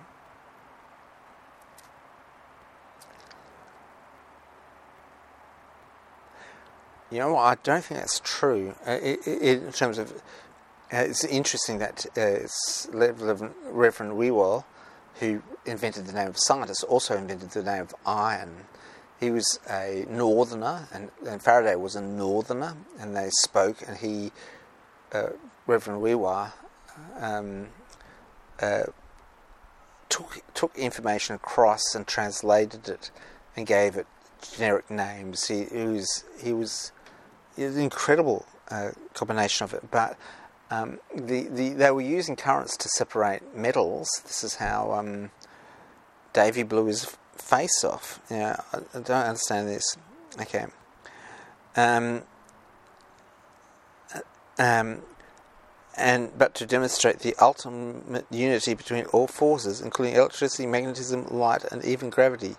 You 7.12 7.20
know? 7.20 7.38
I 7.38 7.56
don't 7.64 7.84
think 7.84 8.00
that's 8.00 8.22
true. 8.24 8.76
Uh, 8.86 8.98
in 9.26 9.72
terms 9.72 9.98
of, 9.98 10.12
uh, 10.92 10.98
it's 10.98 11.24
interesting 11.24 11.80
that 11.80 12.06
uh, 12.18 12.48
Reverend 13.70 14.18
Whewell, 14.18 14.66
who 15.20 15.42
invented 15.66 16.06
the 16.08 16.14
name 16.14 16.28
of 16.28 16.38
scientist, 16.38 16.84
also 16.84 17.18
invented 17.18 17.52
the 17.52 17.64
name 17.64 17.82
of 17.82 17.96
ion. 18.06 18.66
He 19.20 19.32
was 19.32 19.60
a 19.70 20.06
northerner, 20.10 20.88
and, 20.94 21.10
and 21.28 21.42
Faraday 21.42 21.76
was 21.76 21.96
a 21.96 22.02
northerner, 22.02 22.76
and 23.00 23.16
they 23.16 23.30
spoke, 23.32 23.78
and 23.88 23.98
he, 23.98 24.32
uh, 25.12 25.30
Reverend 25.66 26.02
Whewell, 26.02 26.54
um, 27.20 27.68
uh, 28.62 28.84
took 30.10 30.42
took 30.54 30.78
information 30.78 31.36
across 31.36 31.96
and 31.96 32.08
translated 32.08 32.88
it, 32.88 33.12
and 33.56 33.66
gave 33.66 33.96
it 33.96 34.08
generic 34.42 34.90
names. 34.90 35.48
He, 35.48 35.66
he 35.66 35.86
was 35.86 36.24
he 36.42 36.54
was 36.54 36.92
it's 37.58 37.76
an 37.76 37.82
incredible 37.82 38.46
uh, 38.70 38.92
combination 39.14 39.64
of 39.66 39.74
it. 39.74 39.90
But 39.90 40.18
um, 40.70 41.00
the, 41.16 41.44
the, 41.44 41.70
they 41.70 41.92
were 41.92 42.02
using 42.02 42.36
currents 42.36 42.78
to 42.78 42.90
separate 42.90 43.56
metals. 43.56 44.10
This 44.24 44.44
is 44.44 44.56
how 44.56 44.92
um, 44.94 45.32
Davy 46.34 46.64
blew 46.64 46.86
his 46.86 47.18
face 47.36 47.84
off. 47.84 48.20
Yeah, 48.30 48.58
I, 48.74 48.78
I 48.78 49.02
don't 49.02 49.10
understand 49.10 49.68
this. 49.68 49.98
Okay. 50.40 50.66
Um, 51.76 52.24
uh, 54.14 54.20
um, 54.60 55.02
and 55.96 56.38
but 56.38 56.54
to 56.56 56.66
demonstrate 56.66 57.20
the 57.20 57.36
ultimate 57.42 58.26
unity 58.30 58.74
between 58.76 59.06
all 59.06 59.28
forces, 59.28 59.82
including 59.82 60.16
electricity, 60.16 60.68
magnetism, 60.68 61.26
light, 61.28 61.64
and 61.72 61.84
even 61.84 62.10
gravity, 62.10 62.56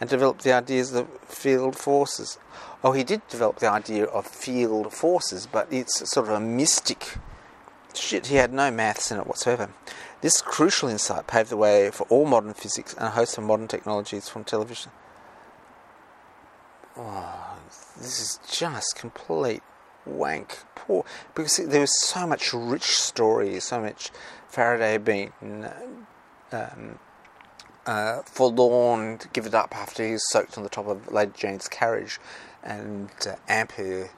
and 0.00 0.08
develop 0.08 0.40
the 0.40 0.52
ideas 0.52 0.94
of 0.94 1.08
field 1.20 1.76
forces. 1.76 2.38
Oh, 2.82 2.92
he 2.92 3.04
did 3.04 3.26
develop 3.28 3.58
the 3.58 3.70
idea 3.70 4.04
of 4.06 4.26
field 4.26 4.92
forces, 4.92 5.46
but 5.46 5.70
it's 5.70 6.10
sort 6.10 6.28
of 6.28 6.34
a 6.34 6.40
mystic 6.40 7.18
shit. 7.94 8.28
He 8.28 8.36
had 8.36 8.52
no 8.52 8.70
maths 8.70 9.10
in 9.10 9.18
it 9.18 9.26
whatsoever. 9.26 9.68
This 10.22 10.40
crucial 10.40 10.88
insight 10.88 11.26
paved 11.26 11.50
the 11.50 11.56
way 11.56 11.90
for 11.90 12.06
all 12.08 12.26
modern 12.26 12.54
physics 12.54 12.94
and 12.94 13.06
a 13.06 13.10
host 13.10 13.36
of 13.36 13.44
modern 13.44 13.68
technologies 13.68 14.28
from 14.28 14.44
television. 14.44 14.90
Oh, 16.96 17.58
this 17.98 18.20
is 18.20 18.40
just 18.50 18.96
complete 18.96 19.62
wank. 20.06 20.58
Poor, 20.74 21.04
because 21.34 21.58
there 21.58 21.80
was 21.80 22.00
so 22.00 22.26
much 22.26 22.52
rich 22.52 22.96
story, 22.96 23.60
so 23.60 23.80
much 23.80 24.10
Faraday 24.48 24.98
being 24.98 25.32
um, 26.52 26.98
uh, 27.86 28.22
forlorn, 28.22 29.18
to 29.18 29.28
give 29.28 29.46
it 29.46 29.54
up 29.54 29.74
after 29.74 30.06
he's 30.06 30.22
soaked 30.30 30.56
on 30.56 30.62
the 30.62 30.68
top 30.68 30.86
of 30.86 31.10
Lady 31.12 31.32
Jane's 31.36 31.68
carriage 31.68 32.18
and 32.62 33.10
uh, 33.26 33.36
Ampere, 33.48 34.10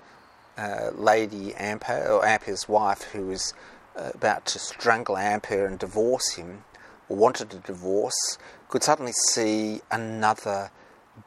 uh, 0.59 0.91
Lady 0.95 1.55
Ampere, 1.55 2.09
or 2.11 2.25
Ampere's 2.25 2.69
wife, 2.69 3.03
who 3.13 3.27
was 3.27 3.55
uh, 3.97 4.11
about 4.15 4.47
to 4.47 4.59
strangle 4.59 5.17
Ampere 5.17 5.67
and 5.67 5.79
divorce 5.79 6.33
him, 6.33 6.65
or 7.09 7.17
wanted 7.17 7.55
a 7.55 7.59
divorce, 7.59 8.39
could 8.69 8.83
suddenly 8.83 9.13
see 9.13 9.81
another 9.91 10.71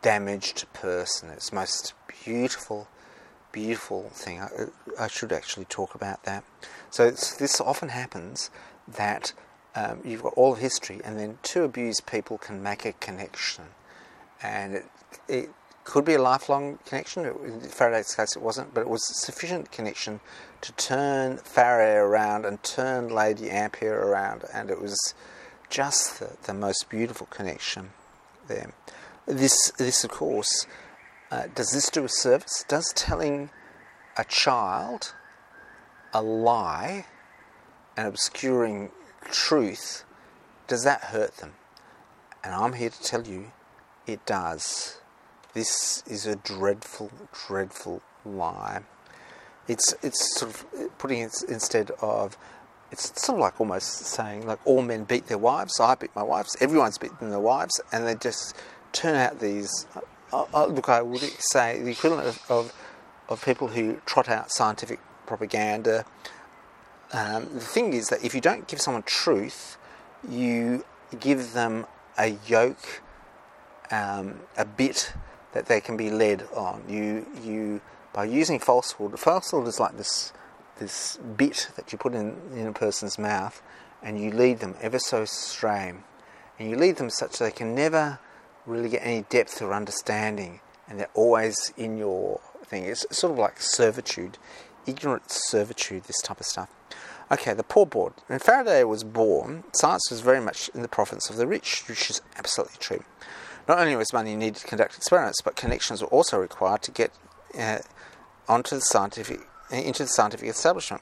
damaged 0.01 0.65
person. 0.73 1.29
It's 1.29 1.53
most 1.53 1.93
beautiful, 2.23 2.87
beautiful 3.51 4.09
thing. 4.09 4.41
I, 4.41 4.49
I 4.99 5.07
should 5.07 5.31
actually 5.31 5.65
talk 5.65 5.95
about 5.95 6.23
that. 6.23 6.43
So 6.89 7.11
this 7.11 7.61
often 7.61 7.89
happens 7.89 8.49
that 8.87 9.33
um, 9.75 9.99
you've 10.03 10.23
got 10.23 10.33
all 10.35 10.53
of 10.53 10.59
history, 10.59 11.01
and 11.03 11.19
then 11.19 11.37
two 11.43 11.63
abused 11.63 12.05
people 12.05 12.37
can 12.37 12.63
make 12.63 12.85
a 12.85 12.93
connection, 12.93 13.65
and 14.41 14.75
it, 14.75 14.85
it 15.27 15.49
could 15.83 16.05
be 16.05 16.15
a 16.15 16.21
lifelong 16.21 16.79
connection. 16.85 17.25
In 17.25 17.59
Faraday's 17.61 18.13
case, 18.15 18.35
it 18.35 18.41
wasn't, 18.41 18.73
but 18.73 18.81
it 18.81 18.89
was 18.89 19.03
sufficient 19.23 19.71
connection 19.71 20.19
to 20.61 20.71
turn 20.73 21.37
Faraday 21.37 21.97
around 21.97 22.45
and 22.45 22.61
turn 22.63 23.09
Lady 23.09 23.49
Ampere 23.49 23.99
around, 23.99 24.45
and 24.53 24.69
it 24.69 24.81
was 24.81 24.97
just 25.69 26.19
the, 26.19 26.37
the 26.43 26.53
most 26.53 26.89
beautiful 26.89 27.27
connection 27.27 27.91
there. 28.47 28.73
This, 29.27 29.71
this 29.77 30.03
of 30.03 30.11
course, 30.11 30.67
uh, 31.31 31.47
does 31.53 31.71
this 31.71 31.89
do 31.89 32.03
a 32.05 32.09
service? 32.09 32.63
Does 32.67 32.93
telling 32.95 33.49
a 34.17 34.23
child 34.23 35.13
a 36.13 36.21
lie 36.21 37.05
and 37.97 38.07
obscuring 38.07 38.91
truth, 39.25 40.03
does 40.67 40.83
that 40.83 41.05
hurt 41.05 41.37
them? 41.37 41.53
And 42.43 42.53
I'm 42.53 42.73
here 42.73 42.89
to 42.89 43.03
tell 43.03 43.25
you 43.25 43.51
it 44.07 44.25
does. 44.25 44.99
This 45.53 46.03
is 46.05 46.25
a 46.25 46.35
dreadful, 46.35 47.11
dreadful 47.47 48.01
lie. 48.25 48.81
It's 49.67 49.95
it's 50.03 50.37
sort 50.37 50.51
of 50.51 50.97
putting 50.97 51.21
it 51.21 51.43
instead 51.47 51.91
of 52.01 52.37
it's 52.91 53.11
sort 53.21 53.37
of 53.37 53.41
like 53.41 53.59
almost 53.59 54.05
saying 54.05 54.45
like 54.45 54.59
all 54.65 54.81
men 54.81 55.05
beat 55.05 55.27
their 55.27 55.37
wives. 55.37 55.79
I 55.79 55.95
beat 55.95 56.15
my 56.15 56.23
wives. 56.23 56.55
Everyone's 56.59 56.97
beaten 56.97 57.29
their 57.29 57.39
wives, 57.39 57.81
and 57.91 58.05
they 58.05 58.15
just 58.15 58.55
turn 58.91 59.15
out 59.15 59.39
these. 59.39 59.87
Uh, 60.31 60.45
uh, 60.53 60.65
look, 60.65 60.89
I 60.89 61.01
would 61.01 61.21
say 61.21 61.81
the 61.81 61.91
equivalent 61.91 62.27
of, 62.27 62.45
of, 62.49 62.73
of 63.29 63.43
people 63.43 63.69
who 63.69 64.01
trot 64.05 64.29
out 64.29 64.51
scientific 64.51 64.99
propaganda. 65.25 66.05
Um, 67.13 67.47
the 67.53 67.59
thing 67.59 67.93
is 67.93 68.09
that 68.09 68.23
if 68.23 68.33
you 68.33 68.41
don't 68.41 68.67
give 68.67 68.81
someone 68.81 69.03
truth, 69.03 69.77
you 70.27 70.83
give 71.19 71.53
them 71.53 71.85
a 72.17 72.37
yoke, 72.47 73.01
um, 73.91 74.39
a 74.57 74.65
bit 74.65 75.13
that 75.53 75.67
they 75.67 75.79
can 75.79 75.95
be 75.95 76.09
led 76.09 76.47
on. 76.55 76.83
You 76.87 77.25
you 77.43 77.81
by 78.13 78.25
using 78.25 78.59
falsehood. 78.59 79.19
Falsehood 79.19 79.67
is 79.67 79.79
like 79.79 79.97
this 79.97 80.33
this 80.79 81.17
bit 81.37 81.69
that 81.75 81.91
you 81.91 81.97
put 81.97 82.13
in 82.13 82.35
in 82.53 82.67
a 82.67 82.73
person's 82.73 83.17
mouth, 83.17 83.61
and 84.01 84.19
you 84.19 84.31
lead 84.31 84.59
them 84.59 84.75
ever 84.81 84.99
so 84.99 85.21
astray, 85.21 85.93
and 86.59 86.69
you 86.69 86.75
lead 86.75 86.97
them 86.97 87.09
such 87.09 87.37
that 87.37 87.45
they 87.45 87.51
can 87.51 87.75
never 87.75 88.19
really 88.65 88.89
get 88.89 89.05
any 89.05 89.21
depth 89.29 89.61
or 89.61 89.73
understanding, 89.73 90.59
and 90.87 90.99
they're 90.99 91.07
always 91.13 91.71
in 91.77 91.97
your 91.97 92.41
thing. 92.65 92.85
It's 92.85 93.05
sort 93.15 93.31
of 93.31 93.37
like 93.37 93.61
servitude, 93.61 94.37
ignorant 94.87 95.31
servitude. 95.31 96.05
This 96.05 96.21
type 96.21 96.39
of 96.39 96.45
stuff. 96.45 96.69
Okay, 97.31 97.53
the 97.53 97.63
poor 97.63 97.85
board. 97.85 98.13
When 98.27 98.39
Faraday 98.39 98.83
was 98.83 99.03
born, 99.03 99.63
science 99.73 100.09
was 100.11 100.21
very 100.21 100.39
much 100.39 100.69
in 100.75 100.83
the 100.83 100.87
province 100.87 101.29
of 101.29 101.37
the 101.37 101.47
rich, 101.47 101.83
which 101.87 102.09
is 102.09 102.21
absolutely 102.37 102.77
true. 102.79 103.03
Not 103.67 103.79
only 103.79 103.95
was 103.95 104.13
money 104.13 104.35
needed 104.35 104.57
to 104.57 104.67
conduct 104.67 104.95
experiments, 104.95 105.41
but 105.41 105.55
connections 105.55 106.01
were 106.01 106.07
also 106.09 106.37
required 106.37 106.83
to 106.83 106.91
get 106.91 107.11
uh, 107.57 107.79
onto 108.47 108.75
the 108.75 108.81
scientific 108.81 109.41
into 109.71 110.03
the 110.03 110.09
scientific 110.09 110.47
establishment. 110.47 111.01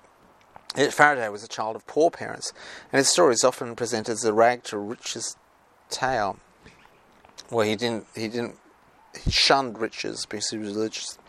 Yet 0.77 0.93
Faraday 0.93 1.27
was 1.27 1.43
a 1.43 1.47
child 1.47 1.75
of 1.75 1.85
poor 1.85 2.09
parents, 2.09 2.53
and 2.91 2.97
his 2.97 3.09
story 3.09 3.33
is 3.33 3.43
often 3.43 3.75
presented 3.75 4.13
as 4.13 4.23
a 4.23 4.33
rag 4.33 4.63
to 4.63 4.77
riches 4.77 5.35
tale. 5.89 6.39
Well, 7.51 7.67
he 7.67 7.75
didn't. 7.75 8.07
He 8.15 8.27
didn't. 8.27 8.55
He 9.21 9.29
shunned 9.29 9.77
riches 9.77 10.25
because 10.25 10.49
he 10.49 10.57
was 10.57 10.73
religious. 10.73 11.19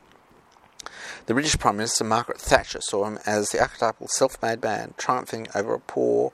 The 1.26 1.34
British 1.34 1.58
Prime 1.58 1.76
Minister 1.76 2.04
Margaret 2.04 2.40
Thatcher 2.40 2.80
saw 2.80 3.06
him 3.06 3.18
as 3.26 3.50
the 3.50 3.60
archetypal 3.60 4.08
self-made 4.08 4.62
man 4.62 4.94
triumphing 4.96 5.46
over 5.54 5.74
a 5.74 5.80
poor 5.80 6.32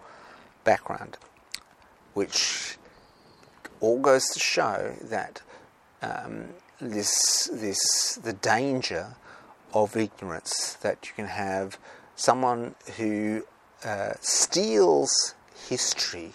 background, 0.65 1.17
which 2.15 2.77
all 3.81 4.01
goes 4.01 4.27
to 4.27 4.39
show 4.39 4.95
that 5.03 5.43
um, 6.03 6.49
this 6.81 7.49
this 7.53 8.19
the 8.23 8.33
danger 8.33 9.15
of 9.73 9.97
ignorance 9.97 10.75
that 10.81 11.07
you 11.07 11.13
can 11.15 11.27
have. 11.27 11.79
Someone 12.17 12.75
who 12.97 13.45
uh, 13.85 14.13
steals 14.21 15.35
history 15.69 16.33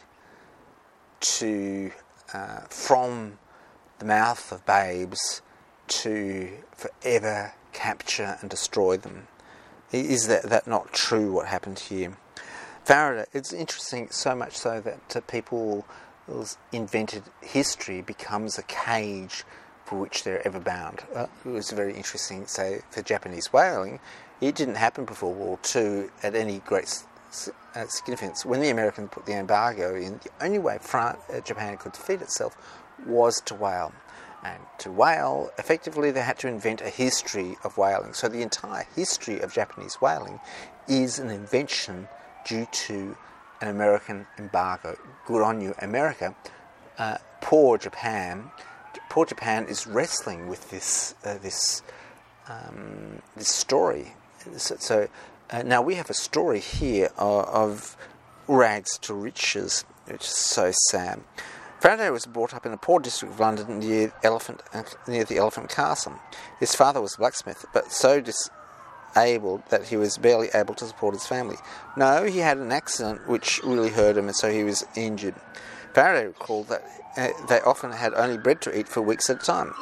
to 1.20 1.92
uh, 2.34 2.62
from 2.70 3.38
the 4.00 4.06
mouth 4.06 4.52
of 4.52 4.66
babes 4.66 5.42
to 5.88 6.50
forever 6.76 7.54
capture 7.76 8.38
and 8.42 8.50
destroy 8.50 8.98
them. 8.98 9.28
Is 9.92 10.28
that, 10.28 10.44
that 10.44 10.66
not 10.66 10.94
true 10.94 11.34
what 11.34 11.48
happened 11.48 11.80
here? 11.80 12.18
Faraday, 12.86 13.26
it's 13.34 13.54
interesting 13.54 14.08
so 14.10 14.36
much 14.36 14.58
so 14.58 14.80
that 14.82 15.16
uh, 15.16 15.22
people 15.22 15.86
invented 16.72 17.24
history 17.42 18.02
becomes 18.02 18.58
a 18.58 18.64
cage 18.64 19.44
for 19.86 20.00
which 20.00 20.24
they're 20.24 20.46
ever 20.48 20.60
bound. 20.60 21.04
Uh, 21.14 21.28
it 21.46 21.50
was 21.50 21.70
very 21.72 21.94
interesting, 21.94 22.48
say, 22.48 22.82
for 22.90 23.02
Japanese 23.04 23.54
whaling, 23.54 24.00
it 24.42 24.56
didn't 24.56 24.76
happen 24.76 25.06
before 25.06 25.34
World 25.34 25.60
War 25.76 25.84
II 25.84 26.10
at 26.24 26.36
any 26.36 26.60
great 26.60 27.04
uh, 27.76 27.86
significance. 27.88 28.46
When 28.46 28.62
the 28.62 28.70
Americans 28.70 29.10
put 29.12 29.26
the 29.26 29.34
embargo 29.34 29.96
in, 29.96 30.20
the 30.24 30.32
only 30.42 30.60
way 30.60 30.78
France, 30.82 31.20
uh, 31.32 31.40
Japan 31.42 31.78
could 31.78 31.94
defeat 31.94 32.22
itself 32.22 32.58
was 33.06 33.42
to 33.42 33.56
whale. 33.56 33.94
And 34.46 34.62
to 34.80 34.92
whale, 34.92 35.50
effectively, 35.58 36.12
they 36.12 36.22
had 36.22 36.38
to 36.40 36.48
invent 36.48 36.82
a 36.82 36.90
history 36.90 37.58
of 37.64 37.78
whaling. 37.78 38.14
So 38.14 38.28
the 38.28 38.44
entire 38.44 38.86
history 38.96 39.40
of 39.40 39.52
Japanese 39.52 39.96
whaling 39.96 40.40
is 40.88 41.18
an 41.18 41.32
invention 41.32 42.08
due 42.46 42.68
to 42.88 43.18
an 43.62 43.70
American 43.70 44.28
embargo. 44.38 44.98
Good 45.26 45.42
on 45.42 45.62
you, 45.62 45.74
America. 45.80 46.36
Uh, 47.00 47.18
poor 47.42 47.80
Japan. 47.80 48.52
Poor 49.10 49.26
Japan 49.26 49.66
is 49.66 49.88
wrestling 49.88 50.48
with 50.48 50.70
this 50.70 51.16
uh, 51.24 51.38
this 51.42 51.82
um, 52.48 53.22
this 53.36 53.50
story. 53.50 54.14
So, 54.58 54.76
so 54.78 55.08
uh, 55.50 55.64
now 55.64 55.82
we 55.82 55.96
have 55.96 56.10
a 56.12 56.14
story 56.14 56.60
here 56.60 57.10
of, 57.18 57.46
of 57.46 57.98
rags 58.48 59.00
to 59.00 59.14
riches, 59.16 59.86
which 60.06 60.22
is 60.22 60.28
so 60.28 60.72
sad. 60.90 61.22
Faraday 61.80 62.10
was 62.10 62.26
brought 62.26 62.54
up 62.54 62.66
in 62.66 62.72
a 62.72 62.78
poor 62.78 63.00
district 63.00 63.34
of 63.34 63.40
London 63.40 63.80
near, 63.80 64.14
Elephant, 64.24 64.62
near 65.08 65.24
the 65.24 65.38
Elephant 65.38 65.70
Castle. 65.70 66.20
His 66.60 66.74
father 66.74 67.02
was 67.02 67.16
a 67.16 67.18
blacksmith, 67.18 67.66
but 67.74 67.92
so 67.92 68.22
disabled 68.22 69.64
that 69.70 69.86
he 69.86 69.98
was 69.98 70.18
barely 70.18 70.50
able 70.54 70.74
to 70.76 70.86
support 70.86 71.14
his 71.14 71.28
family. 71.28 71.58
No, 71.96 72.24
he 72.24 72.40
had 72.40 72.58
an 72.58 72.72
accident 72.72 73.28
which 73.28 73.62
really 73.64 73.90
hurt 73.90 74.18
him, 74.18 74.28
and 74.28 74.36
so 74.36 74.52
he 74.52 74.64
was 74.64 74.86
injured. 74.96 75.36
Faraday 75.94 76.28
recalled 76.28 76.70
that 76.70 76.84
uh, 77.18 77.30
they 77.48 77.62
often 77.62 77.92
had 77.92 78.14
only 78.14 78.38
bread 78.38 78.62
to 78.62 78.78
eat 78.78 78.88
for 78.88 79.02
weeks 79.02 79.30
at 79.30 79.42
a 79.42 79.46
time. 79.46 79.74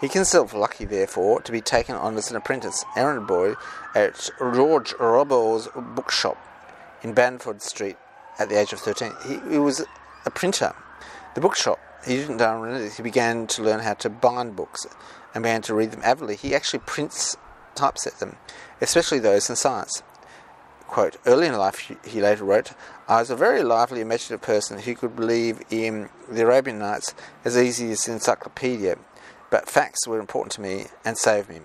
He 0.00 0.08
considered 0.08 0.52
lucky, 0.52 0.84
therefore, 0.84 1.40
to 1.42 1.52
be 1.52 1.60
taken 1.60 1.94
on 1.94 2.16
as 2.16 2.28
an 2.30 2.36
apprentice, 2.36 2.84
errand 2.96 3.26
boy, 3.28 3.54
at 3.94 4.30
George 4.38 4.92
Riebau's 4.94 5.68
bookshop 5.76 6.36
in 7.02 7.14
Blandford 7.14 7.62
Street 7.62 7.96
at 8.38 8.48
the 8.48 8.58
age 8.58 8.72
of 8.72 8.80
13. 8.80 9.12
He, 9.26 9.38
he 9.52 9.58
was 9.58 9.84
a 10.26 10.30
printer. 10.30 10.74
The 11.34 11.40
bookshop, 11.40 11.78
he 12.06 12.16
didn't 12.16 12.38
run 12.38 12.74
it, 12.74 12.92
he 12.92 13.02
began 13.02 13.46
to 13.48 13.62
learn 13.62 13.80
how 13.80 13.94
to 13.94 14.10
bind 14.10 14.56
books 14.56 14.86
and 15.34 15.42
began 15.42 15.62
to 15.62 15.74
read 15.74 15.92
them 15.92 16.02
avidly. 16.04 16.36
He 16.36 16.54
actually 16.54 16.80
prints, 16.80 17.36
typeset 17.74 18.18
them, 18.18 18.36
especially 18.80 19.18
those 19.18 19.48
in 19.48 19.56
science. 19.56 20.02
Quote, 20.88 21.16
Early 21.24 21.46
in 21.46 21.56
life, 21.56 21.90
he 22.04 22.20
later 22.20 22.44
wrote, 22.44 22.72
I 23.08 23.20
was 23.20 23.30
a 23.30 23.36
very 23.36 23.62
lively, 23.62 24.02
imaginative 24.02 24.42
person 24.42 24.80
who 24.80 24.94
could 24.94 25.16
believe 25.16 25.62
in 25.70 26.10
the 26.30 26.42
Arabian 26.42 26.78
Nights 26.78 27.14
as 27.44 27.56
easy 27.56 27.90
as 27.92 28.06
an 28.06 28.14
encyclopedia 28.14 28.98
but 29.52 29.68
facts 29.68 30.08
were 30.08 30.18
important 30.18 30.50
to 30.52 30.62
me 30.62 30.86
and 31.04 31.18
saved 31.18 31.50
me. 31.50 31.60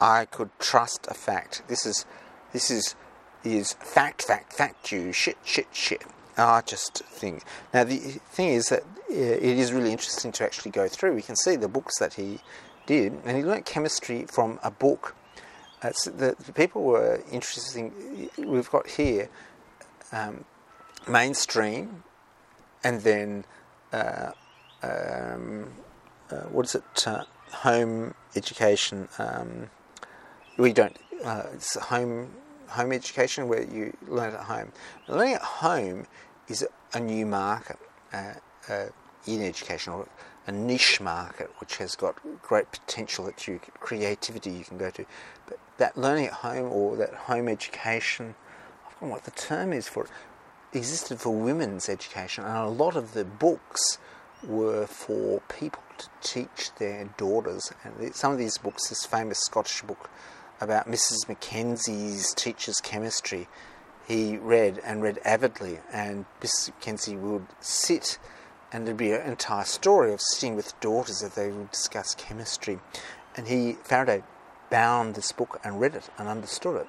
I 0.00 0.24
could 0.24 0.50
trust 0.58 1.06
a 1.08 1.14
fact. 1.14 1.62
This 1.68 1.86
is 1.86 2.04
this 2.52 2.72
is 2.72 2.96
is 3.44 3.74
fact, 3.74 4.22
fact, 4.22 4.52
fact 4.52 4.90
you, 4.90 5.12
shit, 5.12 5.38
shit, 5.44 5.68
shit. 5.72 6.02
I 6.36 6.62
just 6.62 6.98
think. 7.04 7.44
Now, 7.74 7.84
the 7.84 7.98
thing 7.98 8.48
is 8.48 8.66
that 8.66 8.82
uh, 8.82 9.14
it 9.14 9.42
is 9.42 9.72
really 9.72 9.92
interesting 9.92 10.32
to 10.32 10.44
actually 10.44 10.70
go 10.70 10.88
through. 10.88 11.14
We 11.14 11.22
can 11.22 11.36
see 11.36 11.56
the 11.56 11.68
books 11.68 11.98
that 11.98 12.14
he 12.14 12.38
did, 12.86 13.12
and 13.24 13.36
he 13.36 13.42
learnt 13.42 13.66
chemistry 13.66 14.26
from 14.26 14.58
a 14.62 14.70
book. 14.70 15.14
Uh, 15.82 15.90
the, 16.04 16.36
the, 16.38 16.52
people 16.52 16.82
were 16.82 17.22
interesting. 17.30 18.28
We've 18.38 18.70
got 18.70 18.86
here 18.86 19.28
um, 20.12 20.44
mainstream, 21.08 22.04
and 22.84 23.00
then 23.00 23.44
uh, 23.92 24.32
um, 24.82 25.68
uh, 26.30 26.42
what 26.52 26.66
is 26.66 26.74
it? 26.74 27.06
Uh, 27.06 27.24
home 27.52 28.14
education. 28.36 29.08
Um, 29.18 29.70
we 30.56 30.72
don't. 30.72 30.96
Uh, 31.24 31.44
it's 31.54 31.76
home 31.76 32.30
home 32.70 32.92
education 32.92 33.48
where 33.48 33.62
you 33.62 33.96
learn 34.06 34.34
at 34.34 34.40
home. 34.40 34.72
Learning 35.08 35.34
at 35.34 35.42
home 35.42 36.06
is 36.48 36.66
a 36.92 37.00
new 37.00 37.26
market 37.26 37.78
uh, 38.12 38.34
uh, 38.68 38.86
in 39.26 39.42
education, 39.42 39.92
or 39.92 40.08
a 40.46 40.52
niche 40.52 41.00
market 41.00 41.50
which 41.58 41.76
has 41.76 41.94
got 41.94 42.16
great 42.42 42.70
potential 42.72 43.24
that 43.26 43.46
you 43.46 43.60
creativity 43.80 44.50
you 44.50 44.64
can 44.64 44.78
go 44.78 44.90
to. 44.90 45.04
But 45.46 45.58
that 45.78 45.96
learning 45.96 46.26
at 46.26 46.32
home 46.32 46.70
or 46.72 46.96
that 46.96 47.14
home 47.14 47.48
education, 47.48 48.34
I 48.86 48.90
don't 49.00 49.08
know 49.08 49.14
what 49.14 49.24
the 49.24 49.30
term 49.32 49.72
is 49.72 49.88
for 49.88 50.04
it, 50.04 50.10
existed 50.72 51.20
for 51.20 51.34
women's 51.34 51.88
education, 51.88 52.44
and 52.44 52.56
a 52.56 52.68
lot 52.68 52.96
of 52.96 53.12
the 53.12 53.24
books 53.24 53.98
were 54.42 54.86
for 54.86 55.40
people 55.48 55.82
to 55.98 56.08
teach 56.22 56.74
their 56.78 57.04
daughters. 57.16 57.72
And 57.84 58.14
some 58.14 58.32
of 58.32 58.38
these 58.38 58.56
books, 58.56 58.88
this 58.88 59.04
famous 59.04 59.38
Scottish 59.40 59.82
book 59.82 60.08
about 60.60 60.88
Mrs. 60.88 61.28
Mackenzie's 61.28 62.34
teacher's 62.34 62.80
chemistry, 62.80 63.48
he 64.06 64.36
read 64.36 64.80
and 64.84 65.02
read 65.02 65.18
avidly. 65.24 65.78
And 65.92 66.26
Mrs. 66.40 66.68
Mackenzie 66.74 67.16
would 67.16 67.46
sit, 67.60 68.18
and 68.72 68.86
there'd 68.86 68.96
be 68.96 69.12
an 69.12 69.22
entire 69.22 69.64
story 69.64 70.12
of 70.12 70.20
sitting 70.20 70.56
with 70.56 70.78
daughters 70.80 71.22
as 71.22 71.34
they 71.34 71.50
would 71.50 71.70
discuss 71.70 72.14
chemistry. 72.14 72.78
And 73.36 73.48
he, 73.48 73.74
Faraday, 73.84 74.22
bound 74.68 75.14
this 75.14 75.32
book 75.32 75.60
and 75.64 75.80
read 75.80 75.94
it 75.94 76.10
and 76.18 76.28
understood 76.28 76.76
it. 76.76 76.86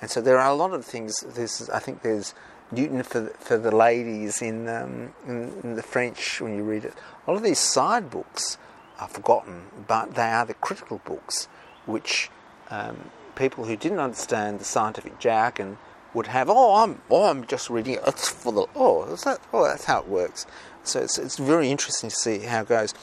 And 0.00 0.10
so 0.10 0.20
there 0.20 0.38
are 0.38 0.50
a 0.50 0.54
lot 0.54 0.72
of 0.72 0.84
things. 0.84 1.20
This, 1.20 1.68
I 1.70 1.78
think, 1.78 2.02
there's 2.02 2.34
Newton 2.72 3.02
for 3.02 3.26
for 3.38 3.56
the 3.56 3.74
ladies 3.74 4.42
in, 4.42 4.68
um, 4.68 5.14
in, 5.26 5.52
in 5.62 5.74
the 5.76 5.82
French 5.82 6.40
when 6.40 6.56
you 6.56 6.62
read 6.62 6.84
it. 6.84 6.94
A 7.26 7.30
lot 7.30 7.36
of 7.36 7.42
these 7.42 7.58
side 7.58 8.10
books 8.10 8.58
are 8.98 9.08
forgotten, 9.08 9.64
but 9.86 10.14
they 10.14 10.22
are 10.22 10.44
the 10.44 10.54
critical 10.54 11.00
books 11.04 11.48
which 11.86 12.30
um, 12.70 13.10
people 13.34 13.64
who 13.64 13.76
didn't 13.76 13.98
understand 13.98 14.58
the 14.58 14.64
scientific 14.64 15.18
jargon 15.18 15.78
would 16.12 16.28
have. 16.28 16.48
Oh, 16.48 16.76
I'm 16.76 17.00
oh, 17.10 17.24
I'm 17.24 17.46
just 17.46 17.68
reading 17.70 17.94
it. 17.94 18.18
For 18.18 18.52
the 18.52 18.66
oh, 18.74 19.04
is 19.12 19.22
that 19.24 19.40
oh, 19.52 19.64
that's 19.64 19.84
how 19.84 20.00
it 20.00 20.08
works. 20.08 20.46
So 20.82 21.00
it's 21.00 21.18
it's 21.18 21.38
very 21.38 21.70
interesting 21.70 22.10
to 22.10 22.16
see 22.16 22.38
how 22.40 22.62
it 22.62 22.68
goes, 22.68 22.94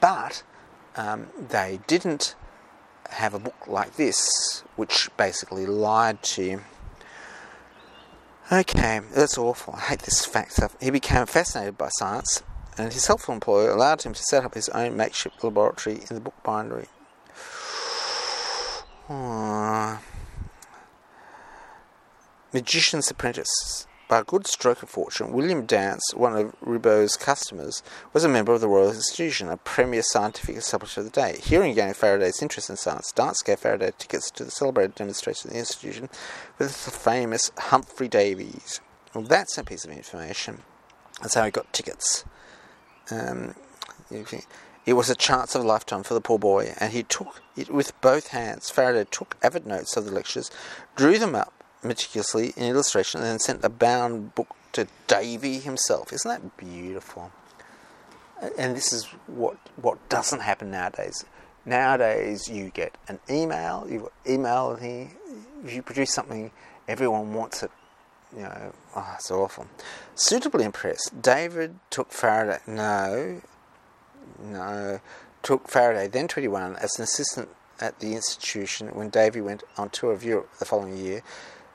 but 0.00 0.42
um, 0.96 1.28
they 1.48 1.80
didn't 1.86 2.34
have 3.10 3.34
a 3.34 3.38
book 3.38 3.66
like 3.66 3.96
this, 3.96 4.62
which 4.76 5.10
basically 5.16 5.66
lied 5.66 6.22
to 6.22 6.44
you. 6.44 6.60
Okay, 8.52 9.00
that's 9.14 9.38
awful. 9.38 9.74
I 9.74 9.80
hate 9.80 10.00
this 10.00 10.24
fact 10.24 10.52
stuff. 10.52 10.76
He 10.80 10.90
became 10.90 11.26
fascinated 11.26 11.78
by 11.78 11.88
science, 11.98 12.42
and 12.76 12.92
his 12.92 13.06
helpful 13.06 13.34
employer 13.34 13.70
allowed 13.70 14.02
him 14.02 14.12
to 14.12 14.22
set 14.22 14.44
up 14.44 14.54
his 14.54 14.68
own 14.70 14.96
makeshift 14.96 15.42
laboratory 15.42 16.02
in 16.08 16.14
the 16.14 16.20
book 16.20 16.34
Magician's 22.52 23.10
Apprentice. 23.10 23.86
By 24.08 24.20
a 24.20 24.24
good 24.24 24.46
stroke 24.46 24.82
of 24.82 24.88
fortune, 24.88 25.32
William 25.32 25.66
Dance, 25.66 26.02
one 26.14 26.36
of 26.36 26.54
Riebau's 26.60 27.16
customers, 27.16 27.82
was 28.12 28.24
a 28.24 28.28
member 28.28 28.52
of 28.52 28.60
the 28.60 28.68
Royal 28.68 28.90
Institution, 28.90 29.48
a 29.48 29.56
premier 29.56 30.02
scientific 30.02 30.56
establishment 30.56 31.06
of 31.06 31.12
the 31.12 31.20
day. 31.20 31.38
Hearing 31.42 31.72
again 31.72 31.92
Faraday's 31.94 32.40
interest 32.40 32.70
in 32.70 32.76
science, 32.76 33.12
Dance 33.12 33.42
gave 33.42 33.58
Faraday 33.58 33.92
tickets 33.98 34.30
to 34.32 34.44
the 34.44 34.50
celebrated 34.50 34.94
demonstration 34.94 35.48
of 35.48 35.52
the 35.54 35.58
institution 35.58 36.08
with 36.58 36.84
the 36.84 36.90
famous 36.90 37.50
Humphry 37.58 38.08
Davies. 38.08 38.80
Well, 39.14 39.24
that's 39.24 39.58
a 39.58 39.64
piece 39.64 39.84
of 39.84 39.90
information. 39.90 40.62
That's 41.20 41.34
how 41.34 41.44
he 41.44 41.50
got 41.50 41.72
tickets. 41.72 42.24
Um, 43.10 43.54
it 44.86 44.94
was 44.94 45.08
a 45.10 45.14
chance 45.14 45.54
of 45.54 45.64
a 45.64 45.66
lifetime 45.66 46.02
for 46.02 46.14
the 46.14 46.20
poor 46.20 46.38
boy, 46.38 46.74
and 46.78 46.92
he 46.92 47.02
took 47.02 47.42
it 47.56 47.70
with 47.70 47.98
both 48.00 48.28
hands. 48.28 48.70
Faraday 48.70 49.06
took 49.10 49.36
avid 49.42 49.66
notes 49.66 49.96
of 49.96 50.04
the 50.04 50.12
lectures, 50.12 50.50
drew 50.96 51.18
them 51.18 51.34
up 51.34 51.64
meticulously 51.82 52.52
in 52.56 52.64
illustration 52.64 53.20
and 53.20 53.28
then 53.28 53.38
sent 53.38 53.64
a 53.64 53.68
bound 53.68 54.34
book 54.34 54.48
to 54.72 54.86
Davy 55.06 55.58
himself. 55.58 56.12
Isn't 56.12 56.28
that 56.28 56.56
beautiful? 56.56 57.30
And 58.58 58.76
this 58.76 58.92
is 58.92 59.04
what 59.26 59.56
what 59.76 60.08
doesn't 60.08 60.40
happen 60.40 60.70
nowadays. 60.70 61.24
Nowadays, 61.64 62.48
you 62.48 62.70
get 62.70 62.96
an 63.08 63.20
email. 63.30 63.86
You 63.88 64.10
email 64.26 64.76
here. 64.76 65.08
If 65.64 65.72
you 65.72 65.82
produce 65.82 66.12
something, 66.12 66.50
everyone 66.88 67.32
wants 67.32 67.62
it. 67.62 67.70
You 68.36 68.42
know, 68.42 68.74
oh, 68.96 69.14
it's 69.14 69.30
awful. 69.30 69.66
Suitably 70.14 70.64
impressed, 70.64 71.22
David 71.22 71.78
took 71.88 72.12
Faraday. 72.12 72.58
No, 72.66 73.40
no, 74.40 75.00
took 75.42 75.68
Faraday, 75.68 76.08
then 76.08 76.28
21, 76.28 76.76
as 76.76 76.98
an 76.98 77.04
assistant 77.04 77.48
at 77.80 78.00
the 78.00 78.14
institution 78.14 78.88
when 78.88 79.10
Davy 79.10 79.40
went 79.40 79.62
on 79.76 79.90
tour 79.90 80.12
of 80.12 80.24
Europe 80.24 80.50
the 80.58 80.64
following 80.64 80.96
year. 80.96 81.22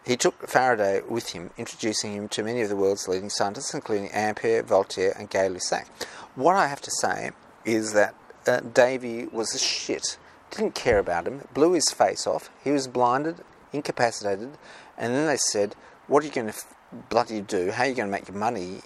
He 0.06 0.18
took 0.18 0.48
Faraday 0.48 1.02
with 1.08 1.30
him, 1.30 1.52
introducing 1.58 2.14
him 2.14 2.30
to 2.30 2.44
many 2.44 2.62
of 2.62 2.70
the 2.70 2.76
world's 2.76 3.08
leading 3.08 3.30
scientists, 3.30 3.74
including 3.74 4.10
Ampere, 4.12 4.64
Voltaire, 4.64 5.14
and 5.18 5.30
Gay 5.30 5.50
Lussac. 5.50 5.88
What 6.36 6.56
I 6.56 6.68
have 6.68 6.82
to 6.82 6.92
say 7.02 7.32
is 7.66 7.94
that 7.94 8.16
uh, 8.48 8.62
Davy 8.62 9.28
was 9.28 9.54
a 9.54 9.60
shit. 9.60 10.18
Didn't 10.52 10.74
care 10.74 10.98
about 10.98 11.28
him, 11.28 11.48
blew 11.54 11.74
his 11.74 11.92
face 11.92 12.26
off. 12.26 12.50
He 12.64 12.72
was 12.72 12.88
blinded, 12.88 13.44
incapacitated, 13.72 14.58
and 14.98 15.14
then 15.14 15.28
they 15.28 15.38
said, 15.38 15.76
What 16.08 16.24
are 16.24 16.28
you 16.28 16.34
going 16.34 16.48
to 16.48 16.54
f- 16.54 16.74
bloody 17.10 17.42
do? 17.42 17.72
How 17.72 17.84
are 17.84 17.88
you 17.88 17.94
going 17.94 18.08
to 18.08 18.12
make 18.12 18.28
your 18.28 18.38
money, 18.38 18.82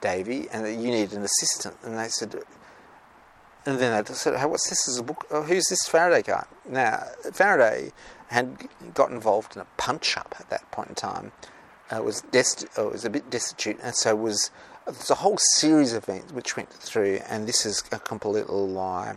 Davy? 0.00 0.48
And 0.52 0.66
you 0.66 0.90
need 0.90 1.12
an 1.12 1.22
assistant. 1.22 1.76
And 1.82 1.98
they 1.98 2.08
said, 2.08 2.36
and 3.66 3.78
then 3.78 4.04
they 4.04 4.14
said, 4.14 4.38
hey, 4.38 4.46
what's 4.46 4.68
this? 4.68 4.88
Is 4.88 4.98
a 4.98 5.02
book? 5.02 5.26
Oh, 5.30 5.42
who's 5.42 5.66
this 5.68 5.86
Faraday 5.86 6.22
guy? 6.22 6.46
Now, 6.68 7.04
Faraday 7.32 7.92
had 8.28 8.68
got 8.94 9.10
involved 9.10 9.56
in 9.56 9.62
a 9.62 9.66
punch 9.76 10.16
up 10.16 10.34
at 10.38 10.48
that 10.50 10.70
point 10.70 10.88
in 10.90 10.94
time. 10.94 11.32
Uh, 11.90 12.02
was 12.02 12.22
dest- 12.30 12.66
uh, 12.78 12.84
was 12.84 13.04
a 13.04 13.10
bit 13.10 13.28
destitute, 13.30 13.78
and 13.82 13.94
so 13.94 14.14
was 14.14 14.50
there's 14.86 15.10
a 15.10 15.16
whole 15.16 15.38
series 15.56 15.92
of 15.92 16.04
events 16.04 16.32
which 16.32 16.56
went 16.56 16.70
through, 16.70 17.20
and 17.28 17.46
this 17.46 17.66
is 17.66 17.82
a 17.92 17.98
complete 17.98 18.48
lie. 18.48 19.16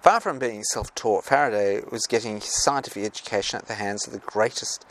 Far 0.00 0.20
from 0.20 0.38
being 0.38 0.62
self 0.62 0.94
taught, 0.94 1.24
Faraday 1.24 1.82
was 1.90 2.06
getting 2.06 2.36
his 2.36 2.62
scientific 2.62 3.04
education 3.04 3.58
at 3.58 3.66
the 3.66 3.74
hands 3.74 4.06
of 4.06 4.12
the 4.12 4.20
greatest 4.20 4.86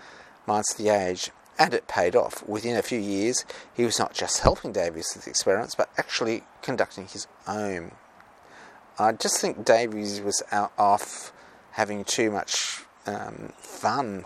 minds 0.45 0.71
of 0.71 0.77
the 0.77 0.89
age, 0.89 1.31
and 1.57 1.73
it 1.73 1.87
paid 1.87 2.15
off. 2.15 2.45
Within 2.47 2.75
a 2.75 2.81
few 2.81 2.99
years, 2.99 3.45
he 3.73 3.85
was 3.85 3.97
not 3.97 4.13
just 4.13 4.39
helping 4.41 4.73
Davies 4.73 5.13
with 5.15 5.27
experiments, 5.27 5.75
but 5.75 5.89
actually 5.97 6.43
conducting 6.61 7.07
his 7.07 7.27
own. 7.47 7.91
I 8.97 9.11
just 9.11 9.41
think 9.41 9.65
Davies 9.65 10.21
was 10.21 10.41
out 10.51 10.71
off 10.77 11.33
having 11.71 12.05
too 12.05 12.31
much 12.31 12.83
um, 13.05 13.51
fun. 13.57 14.23